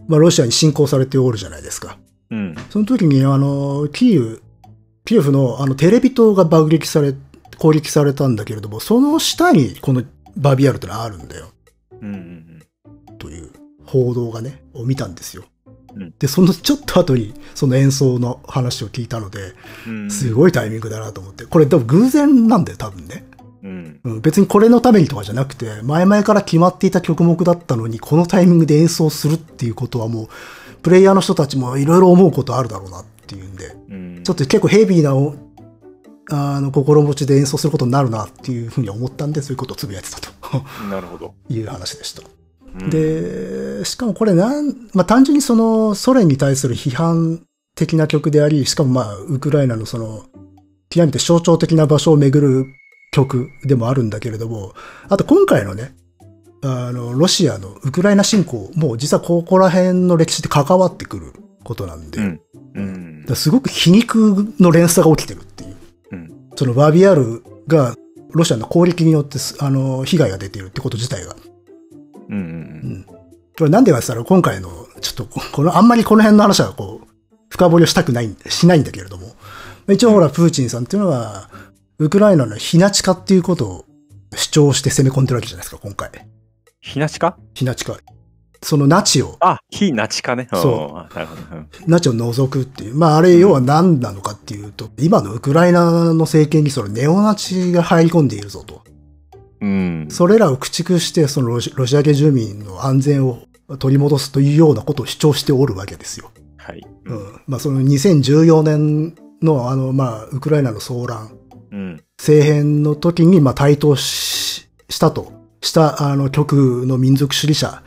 [0.06, 1.98] まあ、ロシアに侵攻されておるじゃないですか。
[2.30, 2.54] うん。
[2.70, 4.42] その時に、あの、キーウ、
[5.04, 7.14] キエフのあのテレビ塔が爆撃され、
[7.58, 10.04] 攻撃されたんだけれども、その下にこの
[10.36, 11.48] バビアールってのはあるんだよ。
[12.02, 12.62] うんうん
[13.18, 13.50] という
[13.84, 15.44] 報道がね、を見たんですよ。
[15.94, 19.52] うんで、そのちょっと後にその演奏の話を聞いたので、
[19.86, 20.10] うん。
[20.10, 21.44] すごいタイミングだなと思って。
[21.46, 23.24] これ多分偶然なんだよ、多分ね。
[23.62, 24.00] うん。
[24.04, 30.28] うん、別にこれのためにとかじゃなくて、前々から決まっていた曲目だったのに、このタイミングで演奏するっていうことはもう、
[30.82, 34.20] プレイヤーの人たちもいろいろ思うことあるだろうなっていうんで、うん。
[34.24, 35.34] ちょっと結構ヘビーなお
[36.30, 40.30] あの心持ちで演奏することになるなっていうふうに思ったんで、そういうことをつぶやいてたと
[40.88, 41.34] なるほど。
[41.48, 42.22] いう話でした。
[42.80, 47.42] うん、で、しかもこれなん、まあ単純にそのソ連に対する批判
[47.74, 50.24] 的な曲であり、しかもまあウクライナのその
[50.88, 52.66] 極めて象徴的な場所を巡る
[53.12, 54.74] 曲でもあるんだけれども、
[55.08, 55.94] あと今回のね、
[56.62, 61.32] あの、ロシアのウクライナ侵攻も実はここら辺の歴史って関わってくる
[61.64, 62.40] ことなんで、うん。
[62.74, 65.76] うんすごく皮肉の連鎖が起きてるっていう。
[66.50, 66.56] うん。
[66.56, 67.96] そのバビアールが
[68.32, 71.36] ロシアの攻撃によってす、あの、被害が出ているってこと自体が。
[72.28, 72.36] うん。
[72.36, 72.38] う。
[72.38, 72.42] うん
[73.00, 73.06] ん。
[73.58, 74.68] これなんでかって言ったら今回の、
[75.00, 77.06] ちょっとこ、この、あんまりこの辺の話はこう、
[77.48, 79.34] 深掘りをしたくない、しないんだけれども。
[79.88, 81.50] 一応ほら、プーチンさんっていうのは、
[81.98, 83.84] ウクライナのひなちかっていうことを
[84.34, 86.10] 主張して攻め込んでるわけじゃないですか、今回。
[86.80, 87.36] ひなちか？
[87.52, 87.98] ひなちか。
[88.62, 90.48] そのナチを、あ、ひなちかね。
[90.52, 92.94] そうナチを除くっていう。
[92.94, 98.82] まあ、あれ、要は何なのかっていうと、今のウクライナの政権にそのネオナチが入り込んでいるぞと。
[99.60, 100.06] うん。
[100.10, 103.44] それらを駆逐して、そのロシロシア系住民の安全を
[103.78, 106.30] 取り戻すというようなことを主張しておるわけですよ。
[106.58, 106.86] はい。
[107.06, 107.14] う。
[107.14, 107.40] ん。
[107.46, 111.36] まあ、その2014年の、あの、まあ、ウクライナの騒乱、
[111.72, 112.02] うん。
[112.18, 117.82] 政変の時に、まあ、台頭ししたと、した、あの、極右の民族主義者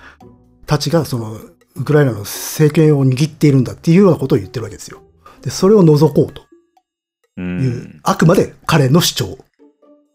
[0.66, 1.40] たちが、その、
[1.76, 5.02] ウクライナの政権を握っているんだっていうようなことを言ってるわけですよ。
[5.42, 6.44] で、それを除こうと
[7.38, 7.42] う。
[7.42, 9.38] いうんあくまで彼の主張。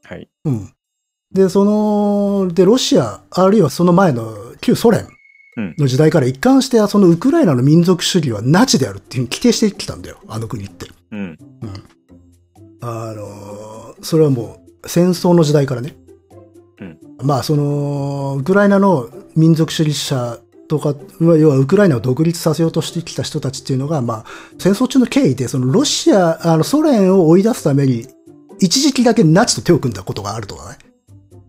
[0.05, 0.29] はい。
[0.45, 0.73] うん。
[1.33, 5.07] で、その、で、ロシア、あるいはその前の旧ソ連
[5.57, 10.87] うんの時代から一貫して、そのウクライナの民族主義はナチであるっていうふうに規定してきたんだよ、あの国って。
[11.11, 11.21] うん。
[11.21, 11.39] うん。
[12.81, 15.97] あの、それはもう戦争の時代からね。
[16.81, 16.99] うん。
[17.23, 20.39] まあ、その、ウクライナの民族主義者
[20.69, 24.25] とか、要はウクライナを独立させようとしてきた人たちっていうのが、まあ、
[24.59, 28.07] 戦争中の経緯で、そのロシア、あの、ソ連を追い出すために、
[28.61, 30.79] 一時期だけナチと手を組んだことがあるとかね。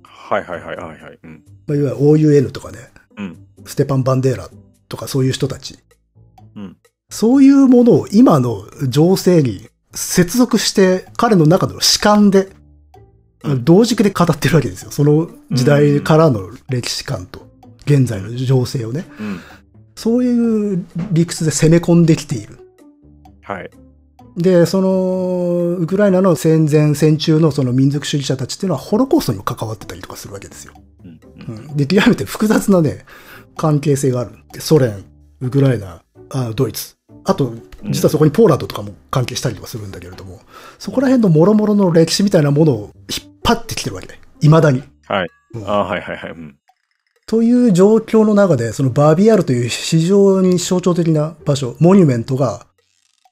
[0.04, 1.20] はいはいはいはいはい。
[1.24, 1.44] うん。
[1.68, 2.80] まあ、いわゆる OUN とかね、
[3.18, 3.38] うん。
[3.66, 4.50] ステパン・バンデーラ
[4.88, 5.78] とかそういう人たち。
[6.56, 6.78] うん。
[7.10, 12.50] そういうものを今の情勢に接続して彼の中の主観で、
[13.44, 14.92] うん同軸で語ってるわけですよ。
[14.92, 17.49] その時代からの歴史観と
[17.90, 19.06] 現在の情勢をね。
[19.20, 19.40] うん。
[19.96, 22.60] そういう理屈で攻め込んできている。
[23.42, 23.70] はい。
[24.38, 30.74] で、その、ウクライナの戦前戦中のその民族主義者たちっていうのはホロコーストにも関わってたりとかするわけですよ。
[31.04, 31.20] うん。
[31.56, 33.06] うんで、極めて複雑なね、
[33.58, 34.32] 関係性がある。
[34.54, 35.04] でソ連、
[35.42, 36.96] ウクライナ、あドイツ。
[37.26, 40.40] あと、実はそこにポーランドとかも関係したりとかするんだけれども、
[40.78, 44.20] そこら辺の諸々の歴史みたいなものを引っ張ってきてるわけね。
[44.42, 44.84] 未だに。
[45.08, 45.30] はい。
[45.56, 46.32] うんあはいはいはい。
[46.32, 46.56] うん。
[47.30, 52.66] という状況の中で、そのバビアルという非常に象徴的な場所、モニュメントが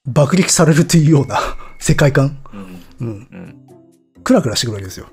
[0.06, 1.40] 爆撃されるというような
[1.80, 2.38] 世界観。
[3.00, 3.08] うん。
[3.08, 3.28] うん。
[3.32, 3.68] うん。
[4.24, 5.08] クラクラしてくるわけですよ。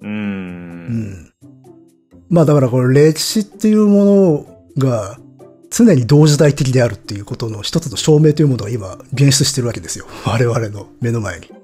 [0.00, 0.08] うー。
[0.08, 0.14] うん
[1.12, 1.32] ん。
[2.28, 4.46] まあだからこれ歴史っていうもの
[4.78, 5.16] が
[5.70, 10.06] 常に同時代的であるっていうことの一つの証明というものが今現出してるわけですよ。
[10.26, 11.57] 我々の目の前に。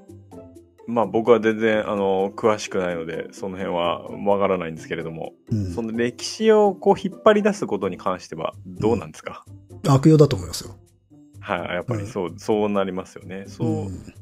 [0.87, 5.83] まあ僕は全然、あの、詳しくないので、その辺はわからないんですけれども、うんそ。
[5.83, 9.45] の歴史をこう引っ張り出すことに関してはどうなんですか、
[9.89, 10.77] 悪用だと思いますよ。
[11.41, 13.45] はい、やっぱりそう、そうなりますよね。
[13.47, 14.15] そう、うん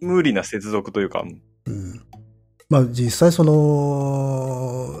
[0.00, 1.24] 無理な接続というか、
[1.66, 2.00] うん
[2.68, 5.00] まあ実際その、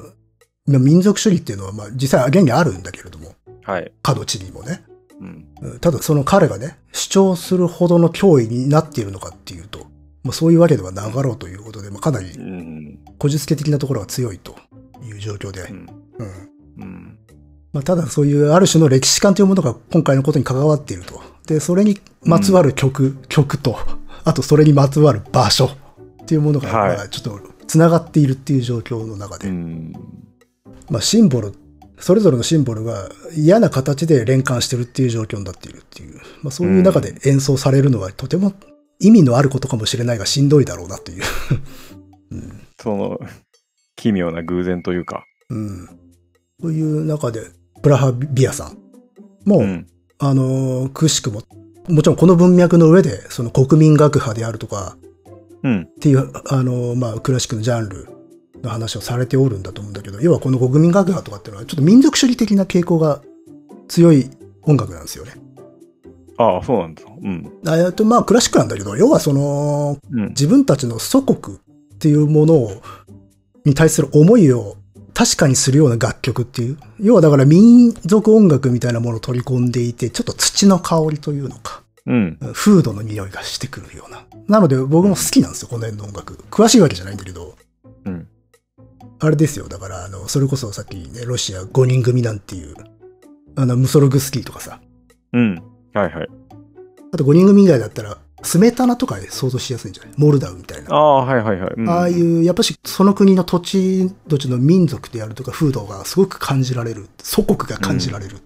[0.66, 3.92] まあ民族主義っていうのはまあ実際現にあるんだけれども、はい。
[4.02, 4.82] かの地にもね。
[5.20, 5.46] うん。
[5.62, 9.86] うんただその彼がね、主張するほどの脅威になっているのかっていうと、
[10.28, 12.98] まあ、そういうわけではなかろうということで、まあ、かなりうん。
[13.18, 14.56] こじつけ的なところが強いと
[15.02, 15.62] いう状況で。
[15.62, 15.86] うん。
[16.18, 17.18] うんうん。
[17.72, 21.22] まあ、ただそういうある種の歴史観というものが今回のことに関わっていると。
[21.46, 23.78] で、それにまつわる曲、曲と、
[24.22, 25.70] あとそれにまつわる場所
[26.22, 29.94] っていうものが、はいまあちょっと繋がっているっていう状況の中で、うん。
[30.90, 31.54] まあシンボル、
[31.98, 38.52] それぞれのシンボルが嫌な形で連関してるっていう状況になっているっていう、まあそういう中で演奏されるのはとても
[38.98, 41.22] 意味のあることかもしれないがしんどいだろうなという。
[42.30, 43.18] うんその、
[43.96, 45.24] 奇妙な偶然というか。
[45.50, 45.88] うん。
[46.60, 47.42] という中で、
[47.82, 48.78] プラハビアさん
[49.44, 49.86] も、うん。
[50.18, 51.42] あの、くしくも、
[51.88, 54.96] もちろんこの文脈の上で、その国民学派であるとか、
[55.64, 55.82] うん。
[55.82, 58.06] っていう、あの、まあ、クラシックのジャンル
[58.62, 63.22] の話をされておるんだと思うんだけど、要はこの国民学派とかっていうのは、ちょっと民族主義的な傾向が
[63.88, 64.30] 強い
[64.62, 65.32] 音楽なんですよね。
[66.38, 67.02] ああ、そうなんだ。
[67.04, 67.52] うん。
[67.66, 70.28] えっと、まあ、クラシックなんだけど、要はその、うん。
[70.28, 71.60] 自分たちの祖国っ
[71.98, 72.82] ていうものを、
[73.64, 74.76] に対する思いを
[75.18, 76.78] 確かにするような楽曲っていう。
[77.00, 82.38] 要はだから民族音楽みたいなものを取り込んでいて、ちょっと土の香りというのか、うん。
[82.52, 84.24] フードの匂いがしてくるような。
[84.46, 86.34] なので僕も好きなんですよ、この辺の音楽。
[86.52, 87.56] 詳しいわけじゃないんだけど。
[88.04, 88.28] うん。
[89.18, 92.76] あれですよ、だから、あの、それこそさっきね、ロシア5人組なんていう、
[93.56, 94.80] あの、ムソログスキーとかさ。
[95.32, 95.60] うん。
[96.02, 96.28] はいはい。
[97.12, 100.12] あと5人組以外だったら、スメタナとかで想像しやすいんじゃない？
[100.16, 100.94] モルダウみたいな。
[100.94, 101.74] ああ、はいはいはい。
[101.76, 107.08] うんああいう、やっぱし、その国の土地土地の民族であるとか、風土がすごく感じられる。
[107.22, 108.36] 祖国が感じられる。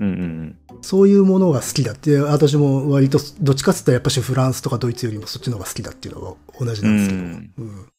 [0.00, 7.20] うんうんそういうものが好きだって、私も割と、どっちかって言ったらやっぱしフランスとかドイツよりもそっちの方が好きだっていうのは同じなんですけど。
[7.20, 7.86] ううんん。
[7.86, 7.90] そ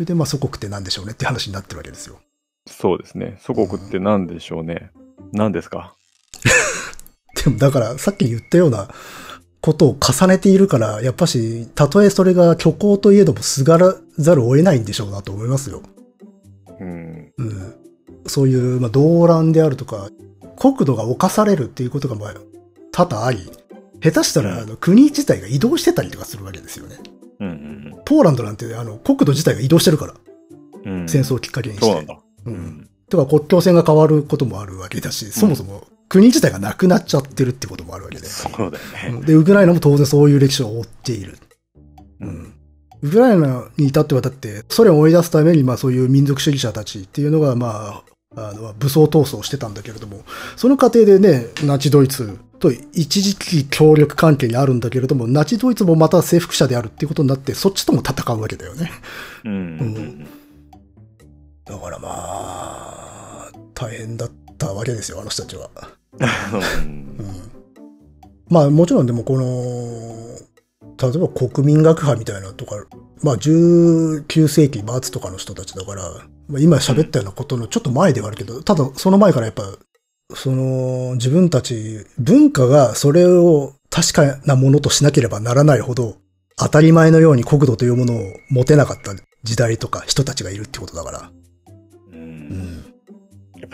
[0.00, 2.18] れでまあ祖国って何でしょうねって話になってるわけですよ。
[2.66, 3.38] そうですね。
[3.40, 4.90] 祖国って何でしょうね。
[5.32, 5.94] 何ですか？
[7.44, 8.88] でもだからさっき言ったような
[9.64, 15.82] ことを重ねているから、やっぱし、たとえそれが虚構といえどもすがらざるを得ないんでしょうなと思いますよ。
[16.80, 17.32] うん。
[17.38, 17.74] うん。
[18.26, 20.10] そういう、まあ、動乱であるとか、
[20.58, 22.34] 国土が侵されるっていうことが、まあ、
[22.92, 23.50] 多々あり、
[24.02, 26.96] 下手したら、あの、国自体が移動してたりとかするわけですよね。
[27.40, 27.74] うんうん
[28.04, 30.14] ポーランドなんて、あの、国土自体が移動してるから、
[30.84, 31.00] うん。
[31.00, 31.86] うん戦争をきっかけにして。
[31.86, 32.18] そうなんだ。
[32.44, 32.50] う。
[32.50, 32.90] うんん。
[33.08, 38.26] とか、国境線が変わることもあるわけだし、そもそも国自体がなくなっちゃってるってこともあるわけで。
[38.26, 38.78] そうだよね。
[39.08, 41.38] うんで、ウクライナも当然そういう歴史を追っている。
[42.20, 42.54] うん。
[43.02, 48.02] ウクライナに至ってはだって、ソ連を追い出すために、まあそういう民族主義者たちっていうのが、ま
[48.36, 50.22] あ、あの、武装闘争をしてたんだけれども、
[50.56, 58.90] その過程でね、ナチドイツと一時期協力関係にあるんだけれども、ナチドイツもまた征服者であるっていうことになって、そっちとも戦うわけだよね。
[59.44, 60.26] うんうん
[61.66, 65.70] だからまあ、大変だったわけですよ、あの人たちは。
[66.84, 67.44] うんうん
[68.48, 69.44] まあもちろんでもこの、
[71.10, 72.76] 例えば国民学派みたいなとか、
[73.22, 76.02] まあ19世紀末とかの人たちだから、
[76.48, 79.64] まあ、今喋ったようなことのちょっと前ではあるけど、ただその前からやっぱ、
[80.34, 86.16] その自分たち、文化がそれを確かなものとしなければならないほど、
[86.56, 88.18] 当たり前のように国土というものを
[88.50, 91.30] 持てなかった時代とか人たちがいるってことだから。
[92.12, 92.83] ううん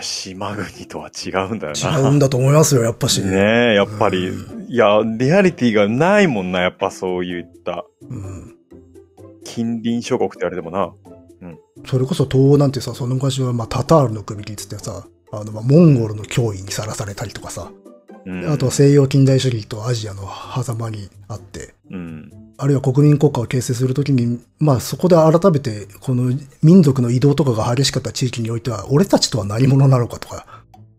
[0.03, 2.01] 島国とは違うんだよ違な。
[2.11, 3.23] うんだと思いますよ、やっぱし。
[3.23, 4.29] ねえ、やっぱり。
[4.29, 8.57] ういや、リアリティがないもんな、やっぱそういったうん。
[9.45, 10.93] 近隣諸国って言われてもな。
[11.87, 17.71] それこそ東欧なんてさ、その昔はまあタタールの国って言ってさ、あの、まあ、モンゴルの脅威にさらされたりとかさ、
[18.27, 20.29] うんあとは西洋近代主義とアジアの
[20.63, 22.31] 狭間にあって、うん。
[22.61, 26.33] あるいは国民国家を形成するときに、まあそこで改めて、この
[26.63, 30.47] 民族の移動とかが激しかった地域においては、俺たちとは何者なのかとか、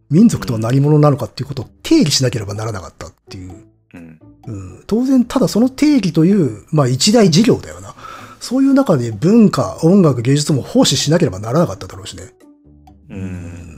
[0.09, 3.53] 民族とは何者なのかっていうことを定義しなければならなかったっていう。
[3.93, 4.20] うん。
[4.47, 7.95] うん、当然、ただその定義という、まあ一大事業だよな。
[8.39, 12.24] そういう中で文化、音楽、芸術も奉仕しなければならなかっただろうしね。
[13.09, 13.16] う。
[13.16, 13.72] うん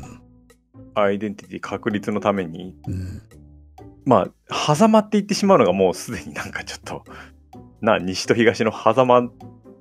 [0.96, 3.22] アイデンティティ確立のために、うん。
[4.06, 7.04] まあ、狭間って言ってしまうのがもうすでになんかちょっと、
[7.84, 9.32] な、西と東の狭間っ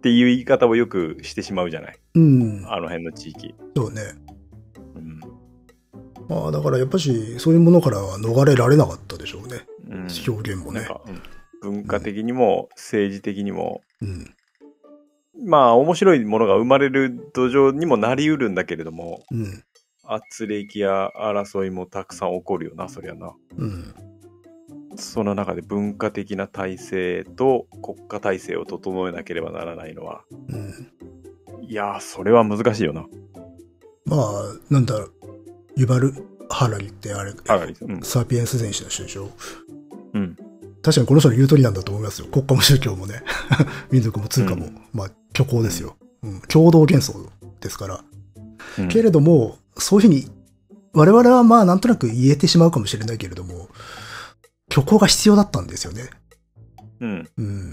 [0.03, 1.98] ていう言い方をよくしてしまうじゃない。
[2.14, 2.64] うん。
[2.68, 3.55] あの辺の地域。
[3.76, 4.03] そうね。
[4.96, 5.20] うん。
[6.28, 9.66] まあだからやっぱし、そういうものからは逃れられなかったでしょうね。
[9.88, 10.86] うん、表現もね。
[11.07, 11.22] うん
[11.62, 14.34] 文化的にも政治的にも、うん。
[15.46, 19.64] まあ面白いものが生まれる土壌にもなりうるんだけれども、うん。
[20.05, 23.32] 圧力や争いもたくさん起こるよな、そりゃな。
[23.57, 23.94] うん。
[24.97, 30.93] その中で文化的な体制と国家体制を整えなければならないのは、うん。
[31.62, 33.07] いやー、それは難しいよな。
[34.05, 34.30] まあ、
[34.70, 35.12] なんだろう。
[35.76, 36.12] ユバル・
[36.51, 38.03] ハラリってあれ、ハラリうん。
[38.03, 39.26] サピエンス全史の首相。
[40.14, 40.36] うん。
[40.82, 42.28] 確かにこの人の言う通りなんだと思いますよ。
[42.28, 43.22] 国家も宗教もね。
[43.90, 44.66] 民族も通貨も。
[44.66, 45.97] うんまあ、虚構ですよ。
[46.22, 46.40] うん。
[46.43, 47.14] 共同幻想
[47.61, 47.95] ですから。
[47.97, 50.28] うんけれども、そういうふうに、
[50.95, 53.68] 我々はまあなんとなく言えてしまうかもしれないけれども、
[54.73, 56.09] 虚構が必要だったんですよね。
[57.01, 57.29] うん。
[57.37, 57.73] うん。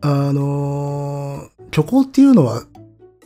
[0.00, 2.64] あのー虚構っていうのは、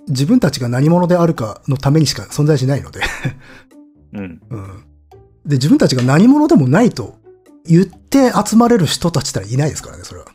[0.07, 3.01] 自分たちが何者であるかのためにしか存在しないので、
[4.13, 4.43] うん。
[4.51, 4.85] うん。
[5.47, 7.17] で、自分たちが何者でもないと
[7.65, 10.27] 言って集まれる人たちってのはいないですからね、それは。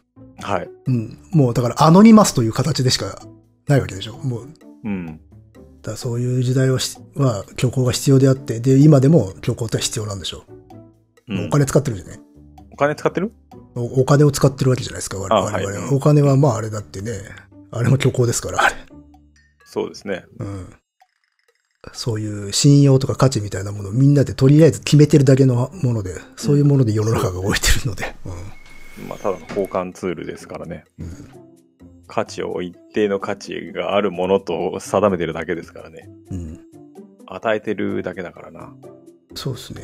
[0.42, 0.70] はい。
[0.88, 1.20] うん。
[1.32, 3.22] もうだからアノニマスという形でしか
[3.68, 4.18] ないわけでしょ。
[4.18, 4.48] もう、
[4.86, 5.20] うん。
[5.84, 10.54] だそういう時代はしは虚構が必要であって、で、今でも虚構って必要なんでしょう。
[11.30, 12.29] うんお金使ってるじゃないお
[12.80, 13.32] 金使ってる？
[13.76, 17.12] おお金を使ってるわけじゃないですか、我々あははうんお金はまああれだってね、
[17.72, 18.76] あれも虚構ですから、あれ。
[19.66, 20.26] そうですね。
[20.40, 20.74] うん。
[21.94, 28.16] そういう信用とか価値みたいなものをみんなでとりあえず決めてるだけのもので、そういうもので世の中が動いてるので。
[29.08, 30.86] まあ、ただの交換ツールですからね。
[30.98, 31.06] うん。
[31.06, 31.50] うん
[32.12, 36.10] 価値を一定の価値があるものと定めてるだけですからね。
[36.32, 36.60] うん。
[37.28, 38.74] 与えてるだけだからな。
[39.36, 39.82] そうですね。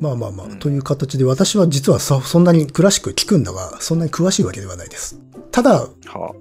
[0.00, 5.20] まあまあまあ、うんという形で私は実はそそんなにクラシック聞くんだが、そんなに詳しいわけではないです。
[5.52, 5.88] ただ、は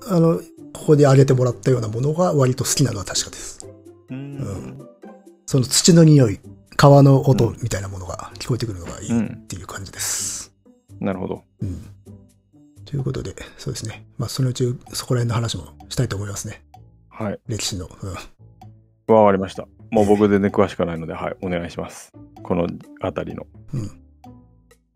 [0.10, 0.16] あ。
[0.16, 0.40] あの、
[0.74, 3.68] ここで挙げてもらったようなものが割と好きなのは確かです。
[4.10, 4.88] うーん。
[5.46, 6.40] その土の匂い、
[6.78, 10.54] 川の音みたいなものが聞こえてくるのがいいうんっていう感じです。
[11.02, 11.44] なるほど。
[11.62, 11.86] うん。
[12.86, 14.06] ということで、そうですね。
[14.18, 16.64] まあ、そのうちそこら辺の話もしたいと思いますね。
[17.10, 17.40] はい。
[17.48, 17.90] 歴史の。
[19.08, 19.16] うん。
[19.16, 19.68] わかりました。
[19.92, 21.36] もう僕全然詳しくないので、はい。
[21.42, 22.12] お願いします。
[22.44, 22.68] この
[23.02, 23.44] あたりの。
[23.44, 23.48] っ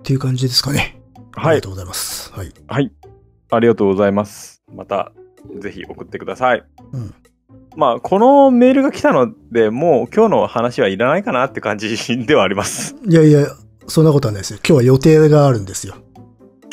[0.03, 0.99] ていう感じですかね。
[1.35, 1.69] あはいりがと。
[1.69, 2.31] うございます。
[2.33, 2.53] はい。
[2.67, 2.91] はい。
[3.51, 4.63] ありがとうございます。
[4.71, 5.11] また、
[5.59, 6.63] ぜひ送ってください。
[6.91, 7.13] うん。
[7.75, 12.95] まあ、このメールが来たので、もう今日の話はいらないかなって感じではあります。
[13.07, 13.47] いやいや、
[13.87, 14.59] そんなことはないですよ。
[14.59, 15.95] 今日は予定があるんですよ。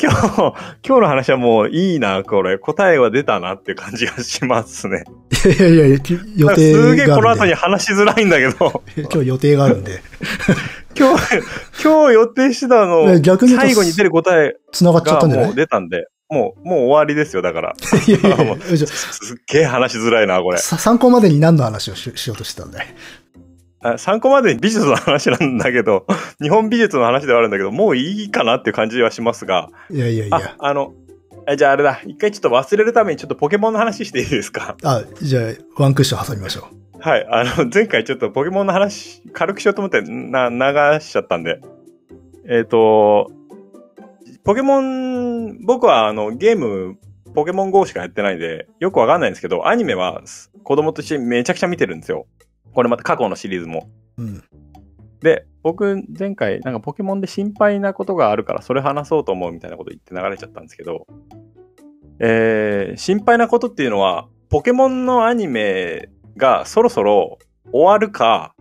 [0.01, 0.27] 今日、
[0.87, 2.57] 今日の話はもういいな、これ。
[2.57, 5.03] 答えは出たなっていう感じがしますね。
[5.45, 7.53] いやいやいや、き予定すげえこの後に。
[7.53, 10.01] 話しづらいんだけど、今日予定があるんで。
[10.97, 11.23] 今日、
[11.83, 15.45] 今日予定してたの、ね逆に最後に出る答え繋がっちゃったんじゃない？
[15.45, 17.75] がもう出たんで、もう、もう終わりですよ、だから。
[18.07, 18.55] いやいやいや
[18.87, 20.57] すっげえ話しづらいな、これ。
[20.57, 22.87] さ参考までに何の話をししようとしてたんだい
[23.83, 26.05] あ参考までに美術の話なんだけど、
[26.41, 30.55] 日本美術の話ではあるんだけど、もういいかなっていう感じはしますが、いやいやいあや、。
[30.59, 30.93] あの、
[31.47, 34.75] えじゃああれだ、一回ちょっと忘れるためにちょっとポケモンの話していいですか？
[34.83, 35.43] あ、じゃあ、
[35.81, 36.67] ワンクッション挟みましょ
[36.99, 41.59] はい、あの、前回ちょっとポケモンの話、軽くしようと思って、な、流しちゃったんで。
[42.47, 43.31] えっ、と、
[44.43, 46.97] ポケモン、僕はあの、ゲーム、
[47.33, 50.21] ポケモン GO しかやってないんで、よくわかんないんですけど、アニメは
[50.63, 52.27] 子供としてめちゃくちゃ見てるんですよ。
[52.73, 53.89] これまた過去のシリーズも。
[54.17, 54.23] う。
[54.23, 54.43] うん。
[55.21, 61.05] で、僕、前回、なんかポケモンで心配なことがあるから、それ話そうと思うみたいなこと言って流れちゃったんですけど、
[62.19, 67.37] えー、心配なことっていうのは、ポケモンのアニメがそろそろ
[67.71, 68.55] 終わるか、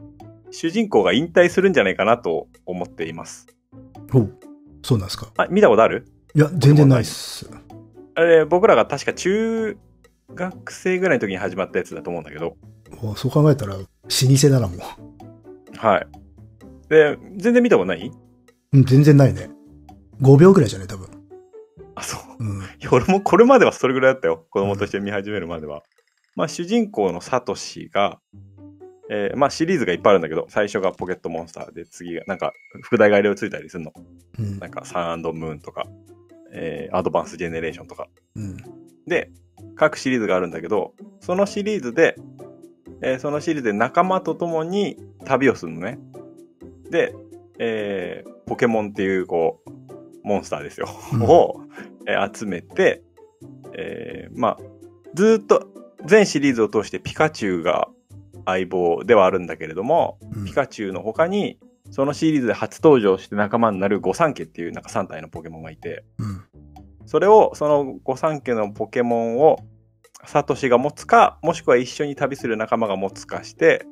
[0.50, 3.46] 主人公が引退するんじゃないかなと思っています。
[4.12, 4.36] ほう。
[4.82, 5.32] そうなんですか。
[5.36, 6.06] あ、見たことある？
[6.34, 7.50] いや、全然ないっす。
[8.14, 9.78] あれ、僕らが確か中
[10.34, 12.56] 学生ぐらいの時に始まったやつだと思うんだけど、
[13.02, 14.76] おそう考えたら、老舗だな、も
[15.76, 16.06] はい。
[16.88, 18.08] で、全然見たことない？
[18.08, 18.12] う。
[18.72, 19.50] うん、全然ないね。
[20.20, 21.08] 5秒ぐらいじゃない、多分。
[21.94, 22.44] あ、そう。
[22.44, 22.60] うん。
[22.60, 24.46] いや俺もこれまではそれぐらいだったよ。
[24.50, 25.82] 子供として見始めるまでは。
[26.36, 28.20] まあ、主人公のサトシが、
[29.10, 33.92] えーまあシリーズがいっぱいあるんだけど、最初がポケットモンスターで、次がなんか副題がいろいろついたりするの。
[34.38, 35.84] うんなんかサンムーンとか、
[36.52, 38.08] えーアドバンスジェネレーションとか。
[38.36, 38.56] うん。
[39.06, 39.30] で、
[39.74, 42.14] 各シリーズがあるんだけど、そのシリーズで、
[43.02, 45.98] えーそのシリーズで仲間と共に旅をするのね。
[46.90, 47.14] で、
[47.58, 49.70] えーポケモンっていう、こう、
[50.24, 50.88] モンスターですよ。
[51.12, 51.62] うんを、
[52.06, 53.02] えー集めて、
[53.76, 54.58] えーまあ、
[55.14, 55.68] ずーっと
[56.04, 57.88] 全シリーズを通してピカチュウが
[58.46, 61.58] 相棒ではあるんだけれども、うんピカチュウの他に、
[61.90, 66.44] そのシリーズで初登場して仲間になる御三家っていうなんか3体のポケモンがいて、うん。
[67.06, 69.58] それを、その御三家のポケモンを、
[70.26, 73.86] サトシが持つか、もしくは一緒に旅する仲間が持つかして、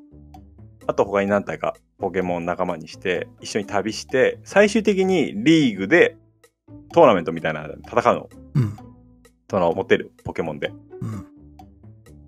[0.87, 6.17] あと他に何体かポケモン仲間にして、一緒に旅して、最終的にリーグで
[6.93, 8.29] トーナメントみたいな戦うの。
[8.55, 8.77] うん。
[9.51, 10.73] その持ってるポケモンで。
[11.01, 11.27] うん。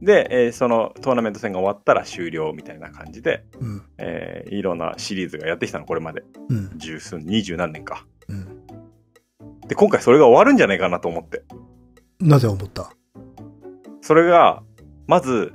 [0.02, 3.82] で、えーそのトーナメント戦が終わったら終了みたいな感じで、うん。
[3.98, 6.22] えーいろんなシリーズがやってきたの、これまで。
[6.48, 6.72] うん。
[6.78, 8.06] 十数、二十何年か。
[8.28, 8.66] うん。
[9.68, 11.44] で、今回それが終わるんじゃないかなと思って。
[12.18, 12.90] なぜ思った？
[14.00, 14.62] それが、
[15.06, 15.52] まず、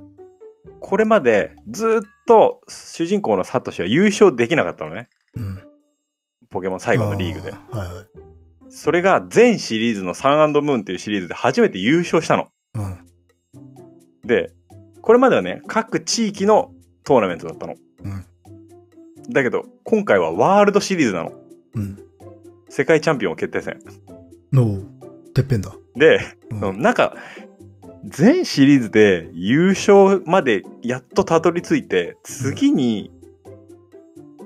[0.79, 5.09] これまでずっと主人公のサトシは優勝できなかったのね。
[5.35, 5.59] うん。
[6.49, 7.51] ポケモン最後のリーグで。
[7.51, 8.05] はいはい。
[8.69, 12.47] それが全シリーズのサンムーンっていうシリーズで初めて優勝したの。
[12.73, 12.97] うん。
[14.25, 14.51] で、
[15.01, 16.73] これまではね、各地域の
[17.03, 17.75] トーナメントだったの。
[18.03, 18.25] うん。
[19.31, 21.31] だけど、今回はワールドシリーズなの。
[21.75, 21.97] うん。
[22.69, 23.79] 世界チャンピオン決定戦。
[24.51, 24.81] の、
[25.33, 25.75] てっぺんだ。
[25.95, 26.19] で、
[26.49, 26.81] うん。
[26.81, 27.15] なんか、
[28.05, 33.11] 全シリーズで優勝までやっとたどり着いて、次に、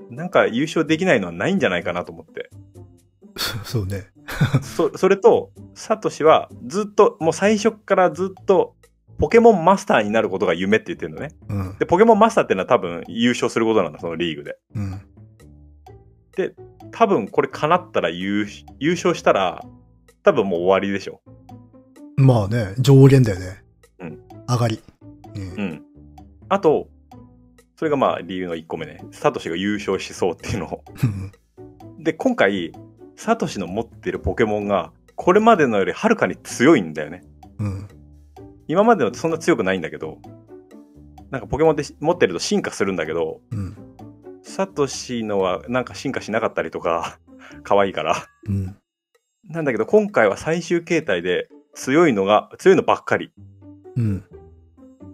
[0.10, 2.50] なんか優勝できないのはないんじゃないかなと思って。
[3.64, 4.08] そうね。
[4.62, 8.76] そ、それと、サトシはずっと、もう最初からずっと、
[9.18, 11.36] ポケモンマスターになることが夢って言ってるのね。
[11.50, 11.78] うん。
[11.78, 14.58] で、ポケモンマスターってのは多分優勝することなんだ、そのリーグで。
[14.76, 15.02] うん。
[16.92, 18.48] 多分これ叶ったら優
[18.80, 19.62] 優勝したら、
[20.24, 21.22] 多分もう終わりでしょ。
[22.20, 23.64] まあね、上限だよね。
[24.00, 24.20] うん。
[24.48, 24.82] 上がり。
[25.36, 25.62] うんう。
[25.64, 25.84] ん。
[26.50, 26.90] あと、
[27.78, 29.02] それがまあ理由の1個目ね。
[29.12, 30.84] サトシが優勝しそうっていうのを。
[31.98, 32.74] で、今回、
[33.16, 37.24] サトシの持ってるポケモンが、これまでのよりはるかに強いんだよね。
[37.58, 37.88] うん。
[38.68, 40.18] 今までのってそんな強くないんだけど、
[41.32, 43.78] なんかポケモンって持ってると進化するんだけど、うん。
[44.44, 47.18] サトシのはなんか進化しなかったりとか、
[47.64, 48.16] 可愛いから。
[48.48, 48.76] うん。
[49.48, 53.32] なんだけど、今回は最終形態で強いのが、強いのばっかり。
[53.96, 54.24] うん。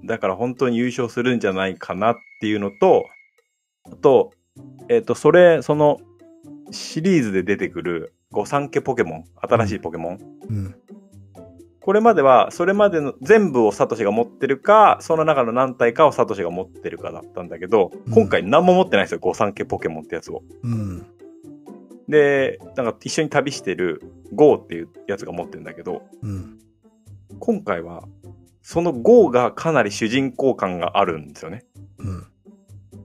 [0.05, 3.05] だから本当に優勝するんじゃないかなっていうのと、
[3.91, 4.31] あと、
[4.89, 5.99] えっ、と、それ、その、
[6.71, 10.19] シリーズで出てくる御三家ポケモン、新しいポケモン。
[10.49, 10.75] うん。
[11.85, 20.41] これまでは、それまでの全部をサトシが持ってるか、その中の何体かをサトシが持ってるかだったんだけど、うん今回何も持ってないんですよ、御三家ポケモンってやつを。
[20.63, 21.05] うん。
[22.07, 24.01] で、なんか一緒に旅してる
[24.33, 26.59] ゴーっていうやつが持ってるんだけど、うん。
[27.39, 28.03] 今回は、
[28.61, 31.65] そのゴーがかなり主人公感があるんですよね。
[31.99, 32.27] うん。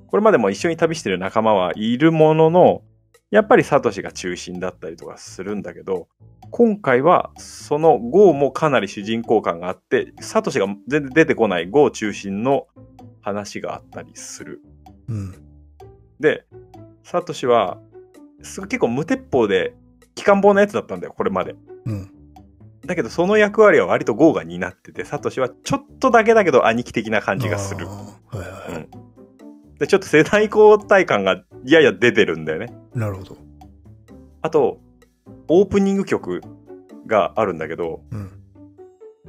[0.07, 2.82] これまでも一緒に旅してる仲間はいるものの、
[3.30, 6.09] やっぱりサトシが中心だったりとかするんだけど、
[6.51, 12.66] 今回はそのゴーもかなり主人公感があって、サトシが全然出てこないゴー中心の
[13.20, 14.61] 話があったりする。
[15.09, 15.34] うん。
[16.18, 16.44] で、
[17.05, 17.78] サトシは、
[18.43, 19.74] すごい結構無鉄砲で、
[20.14, 21.55] 機関砲のやつだったんだよ、これまで。
[21.86, 22.11] うん。
[22.86, 27.93] だけどその役割は割とゴーが担ってて、サトシはちょっとだけだけど兄貴的な感じがするは
[28.34, 28.88] いはいはい。
[29.78, 32.74] で、ちょっと世代交代感がやや出てるんだよね。
[32.95, 33.36] なるほど。
[34.43, 34.80] あと、
[35.49, 36.41] オープニング曲
[37.07, 38.30] があるんだけど、うん。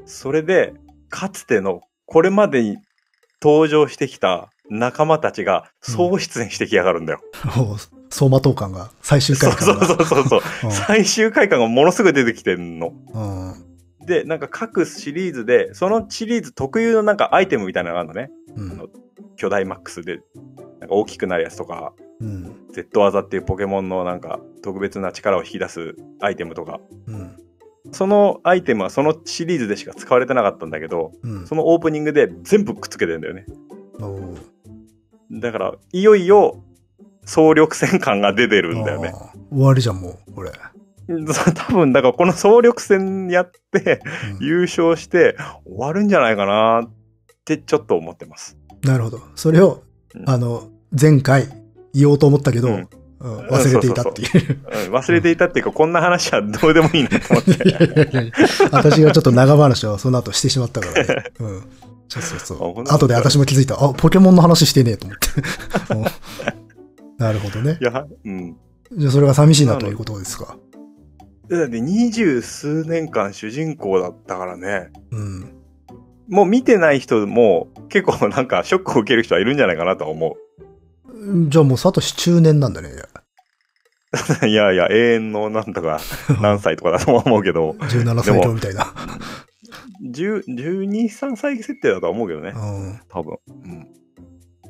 [0.06, 0.74] それで、
[1.10, 2.78] かつての、これまでに
[3.42, 7.22] 登場してきた仲間たちが総出演してきやがるんだよ。
[7.58, 7.76] お
[8.10, 9.86] 走馬灯感が、最終そうそう回感が。
[9.86, 10.42] そうそうそう。
[10.72, 12.94] 最終回感がものすごい出てきてんの。
[13.14, 13.52] うん。
[13.52, 14.06] うん。
[14.06, 18.32] で、なんか各シリーズで、そのシリーズ特有のなんかアイテムみたいなのがあるのね。
[18.56, 18.88] うんあの
[19.38, 20.20] 巨大マックスで、
[20.80, 22.56] なんか大きくなるやつとか、うん。
[22.72, 27.38] Z 技っていうポケモンのなんか特別な力を引き出すアイテムとか、うん。
[27.92, 31.48] そのアイテムはそのシリーズでしか使われてなかったんだけど、うん。
[31.48, 33.46] そのオープニングで全部くっつけてんだよね。
[35.32, 36.64] だから、いよいよ
[37.26, 39.14] 総力戦感が出てるんだよね。
[39.52, 40.52] 終わりじゃん、もう、これ。
[41.56, 44.02] 多分、だからこの総力戦やって
[44.40, 46.90] うん優勝して終わるんじゃないかなっ
[47.46, 48.58] てちょっと思ってます。
[48.84, 49.20] なるほど。
[49.36, 49.84] それを
[50.16, 50.70] う、んあの、
[51.00, 51.48] 前回
[51.94, 52.88] 言おうと思ったけど、ううんん
[53.50, 54.60] 忘れていたっていう。
[54.88, 58.00] うん忘れていたっていうか、こんな話はどうでもいいなと思っいやいて。
[58.00, 58.34] やいやいや
[58.72, 61.24] 私がちょっと長話をその後してしまったからね。
[61.40, 61.64] うん。
[62.12, 62.84] そうそうそう。
[62.84, 63.76] と後で私も気づいた。
[63.76, 65.30] あ、ポケモンの話してねえと思って。
[65.96, 66.32] うん
[67.18, 67.84] なるほどねい。
[67.84, 68.58] や、うん。
[68.98, 70.58] じゃあそれが寂しいなということですか。
[71.50, 74.90] だって二十数年間主人公だったからね。
[75.12, 75.54] うん。
[76.28, 80.36] もう見てない人も結構なんかショックを受ける人はいるんじゃないかなとは思
[81.48, 82.90] じゃあもうサトシ中年なんだね。
[82.90, 83.12] う。
[84.48, 86.00] いやいや、永遠のなんとか
[86.42, 88.94] 何歳とかだと思うけど、 17歳今日みたいな。
[90.12, 92.60] 10 12、3歳設定だとは思うけどねう。
[92.60, 93.00] ん。
[93.10, 93.38] 多分。
[93.48, 93.88] うん。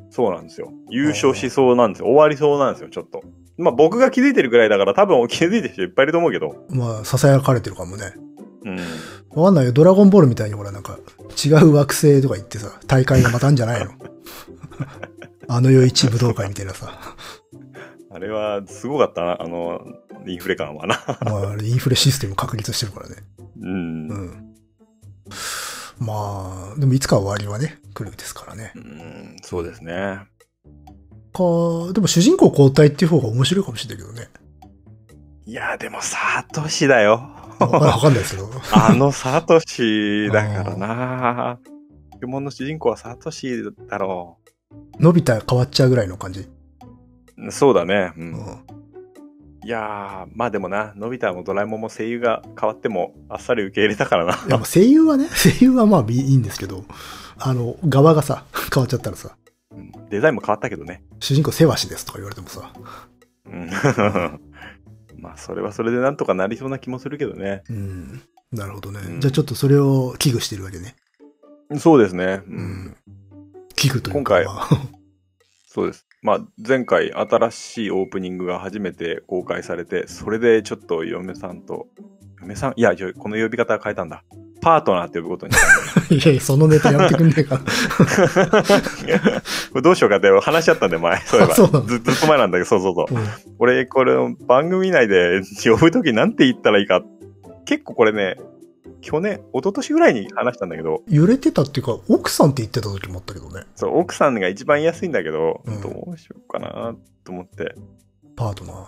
[0.09, 0.71] そうなんですよ。
[0.89, 2.07] 優勝しそうなんですよ。
[2.07, 3.23] 終わりそうなんですよ、ちょっと。
[3.57, 6.65] まあ僕が気づいてるぐらいだから多分気づいてる人いっぱいいると思うけど。
[6.69, 8.13] まあ、囁かれてるかもね。
[8.65, 8.77] うん。
[9.41, 9.71] わかんないよ。
[9.71, 10.99] ドラゴンボールみたいにほら、なんか、
[11.43, 13.91] 違う惑星とか行ってさ、大会がまたあんじゃないの？
[15.47, 16.99] あの世一武道会みたいなさ。
[18.13, 19.81] あれはすごかったな、あの、
[20.27, 20.99] インフレ感はな。
[21.21, 23.15] まあ、あれインフレシステム確立してるからね。
[23.61, 24.07] うん。
[24.09, 24.13] う。
[24.13, 24.50] ん。
[25.99, 28.71] まあ、でもいつか終わりはね、来るですからね。
[28.75, 30.19] うん、そうですね。
[31.33, 34.29] か、でも主人公交代っていう方が面白いかもしれないけどね。
[35.45, 37.29] いや、でも、サトシだよ。
[37.59, 38.49] わかんないですけど。
[38.73, 41.59] あのサトシだからな。
[42.11, 44.37] ポケモンの主人公はサトシだろ
[44.99, 46.47] のび太変わっちゃうぐらいの感じ。
[47.37, 47.51] う。
[47.51, 48.13] そうだね。
[48.17, 48.21] う。
[48.21, 48.80] うんん。
[49.63, 54.33] いやー、まあでもな、のび太もドラえもんも声優が変わってもあっさり受け入れたからな。
[54.33, 56.83] いや、まあ声優はね、 声優はまあいいんですけど、
[57.37, 59.37] あの、側がさ、 変わっちゃったらさ、
[59.71, 61.03] うんデザインも変わったけどね。
[61.19, 62.73] 主人公セワシですとか言われてもさ、
[63.45, 63.69] うん。
[65.17, 67.63] まあ、それはそれでなんとかなりそうな気もするけどね。
[67.69, 68.21] うん。
[68.51, 68.99] なるほどね。
[68.99, 70.95] うんじゃあちょっとそれを危惧してるわけね。
[71.77, 72.41] そうですね。
[72.47, 72.51] う。
[72.51, 72.95] うんん。
[73.75, 74.69] 危惧というか、今回まあ
[75.67, 76.05] そうです。
[76.21, 81.87] まあ、前回新しいオープニングが初めて公開されて、それでちょっと嫁さんと、
[82.41, 82.73] 嫁さん？
[82.75, 84.23] いや、この呼び方変えたんだ。
[84.61, 86.13] パートナーって呼ぶことにしたんだ。
[86.15, 87.57] いやいや、そのネタやめてくんねえか。
[89.71, 91.19] これどうしようかって話し合ったんで、前。
[91.21, 91.53] そういえば。
[91.55, 91.65] ず
[91.99, 93.15] ずっと前なんだけど、そうそうそう。
[93.15, 93.25] うん
[93.57, 94.13] 俺、これ、
[94.47, 97.01] 番組内で呼ぶときなんて言ったらいいか。
[97.65, 98.35] 結構これね、
[99.01, 103.65] 去年、一昨年ぐらいに話したんだけど、揺れてたっていうか、奥さんって言ってた時もあったけどね。
[103.75, 107.75] そう、奥さんが一番言いやすいんだけど、うんどうしようかなと思って。
[108.35, 108.85] パートナー。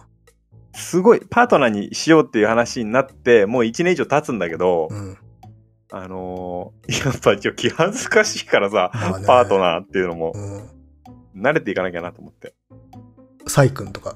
[0.75, 5.17] すごい、パートナーにしようっていう話になって、もう1年以上経つんだけど、うん。
[5.91, 10.69] あのーやっぱちょ気恥ずかしいからさ、まあねパートナーっていうのもうん。
[11.39, 12.55] 慣れていかなきゃなと思って。
[13.47, 14.15] サイ君とか。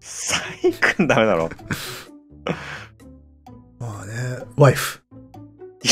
[0.00, 1.48] サイ君ダメだろ。
[3.86, 5.00] まあね、ワイフ。
[5.82, 5.88] い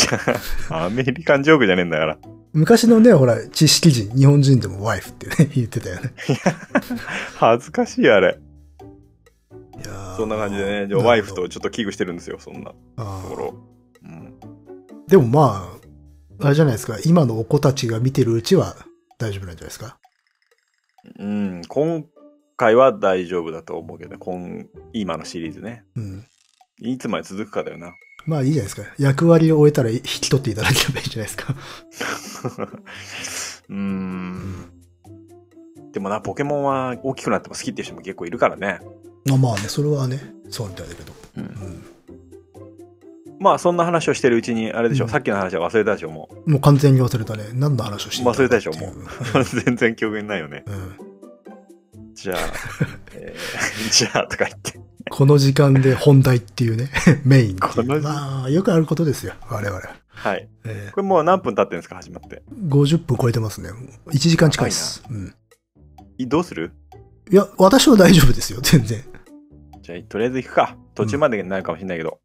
[0.70, 2.18] や、アメリカンジョークじゃねえんだから。
[2.52, 6.12] 昔のね、ほら、知識人、日本人でもワイフってね、 言ってたよね。
[7.36, 8.38] 恥ずかしいあれ。
[9.84, 12.76] いやーそんな感じでね、じゃあワイフとちょっと危惧してるんですよ、そんなと
[13.28, 13.54] ころ。
[14.04, 14.38] うん。
[15.08, 15.78] でもま
[16.40, 18.76] あ、あれじゃないですか、今のお子たちが見てるうちは
[19.18, 19.98] 大丈夫なんじゃないですか？
[21.18, 22.04] うん、今
[22.56, 25.84] 回は大丈夫だと思うけどね、今、今のシリーズね。
[25.96, 26.24] うん。
[26.90, 27.94] いつまで続くかだよな。
[28.26, 28.82] まあいいじゃないですか。
[28.98, 31.54] 役割を終えたら引き取っていただければいいじゃないですか。
[33.68, 34.70] うーん。
[35.92, 38.80] でもな、ポケモンは大きくなっても好きっていう人も結構いるからね。
[39.26, 41.12] まあまあね、それはね、そうみたいだけど。
[41.36, 41.82] うんうん。
[43.38, 47.44] まあ、そんな話をしてるうちに、あれでしょ、うんさっきの話は忘れたでしょ、ももう完全に忘れたね。
[47.54, 48.90] 何の話をして忘れたでしょっていう
[49.40, 49.44] う。
[49.64, 50.64] 全然記憶にないよね。
[50.66, 50.96] うん。
[52.14, 52.38] じゃあ、
[53.14, 54.78] えーじゃあ、とか言って。
[55.12, 56.88] この時間で本題っていうね、
[57.22, 59.78] メインこの時まあ、よくあることですよ、我々。
[60.08, 60.48] はい。
[60.64, 62.42] えこれもう何分経ってるんですか、始まって？
[62.50, 63.68] ー、50分超えてますね。
[64.06, 65.04] 1時間近いです。
[65.10, 65.34] うん。
[66.16, 66.72] いどうする？
[67.30, 69.04] いや、私は大丈夫ですよ、全然。
[69.82, 70.78] じゃあ、とりあえず行くか。
[70.94, 72.18] 途中までになるかもしれないけど。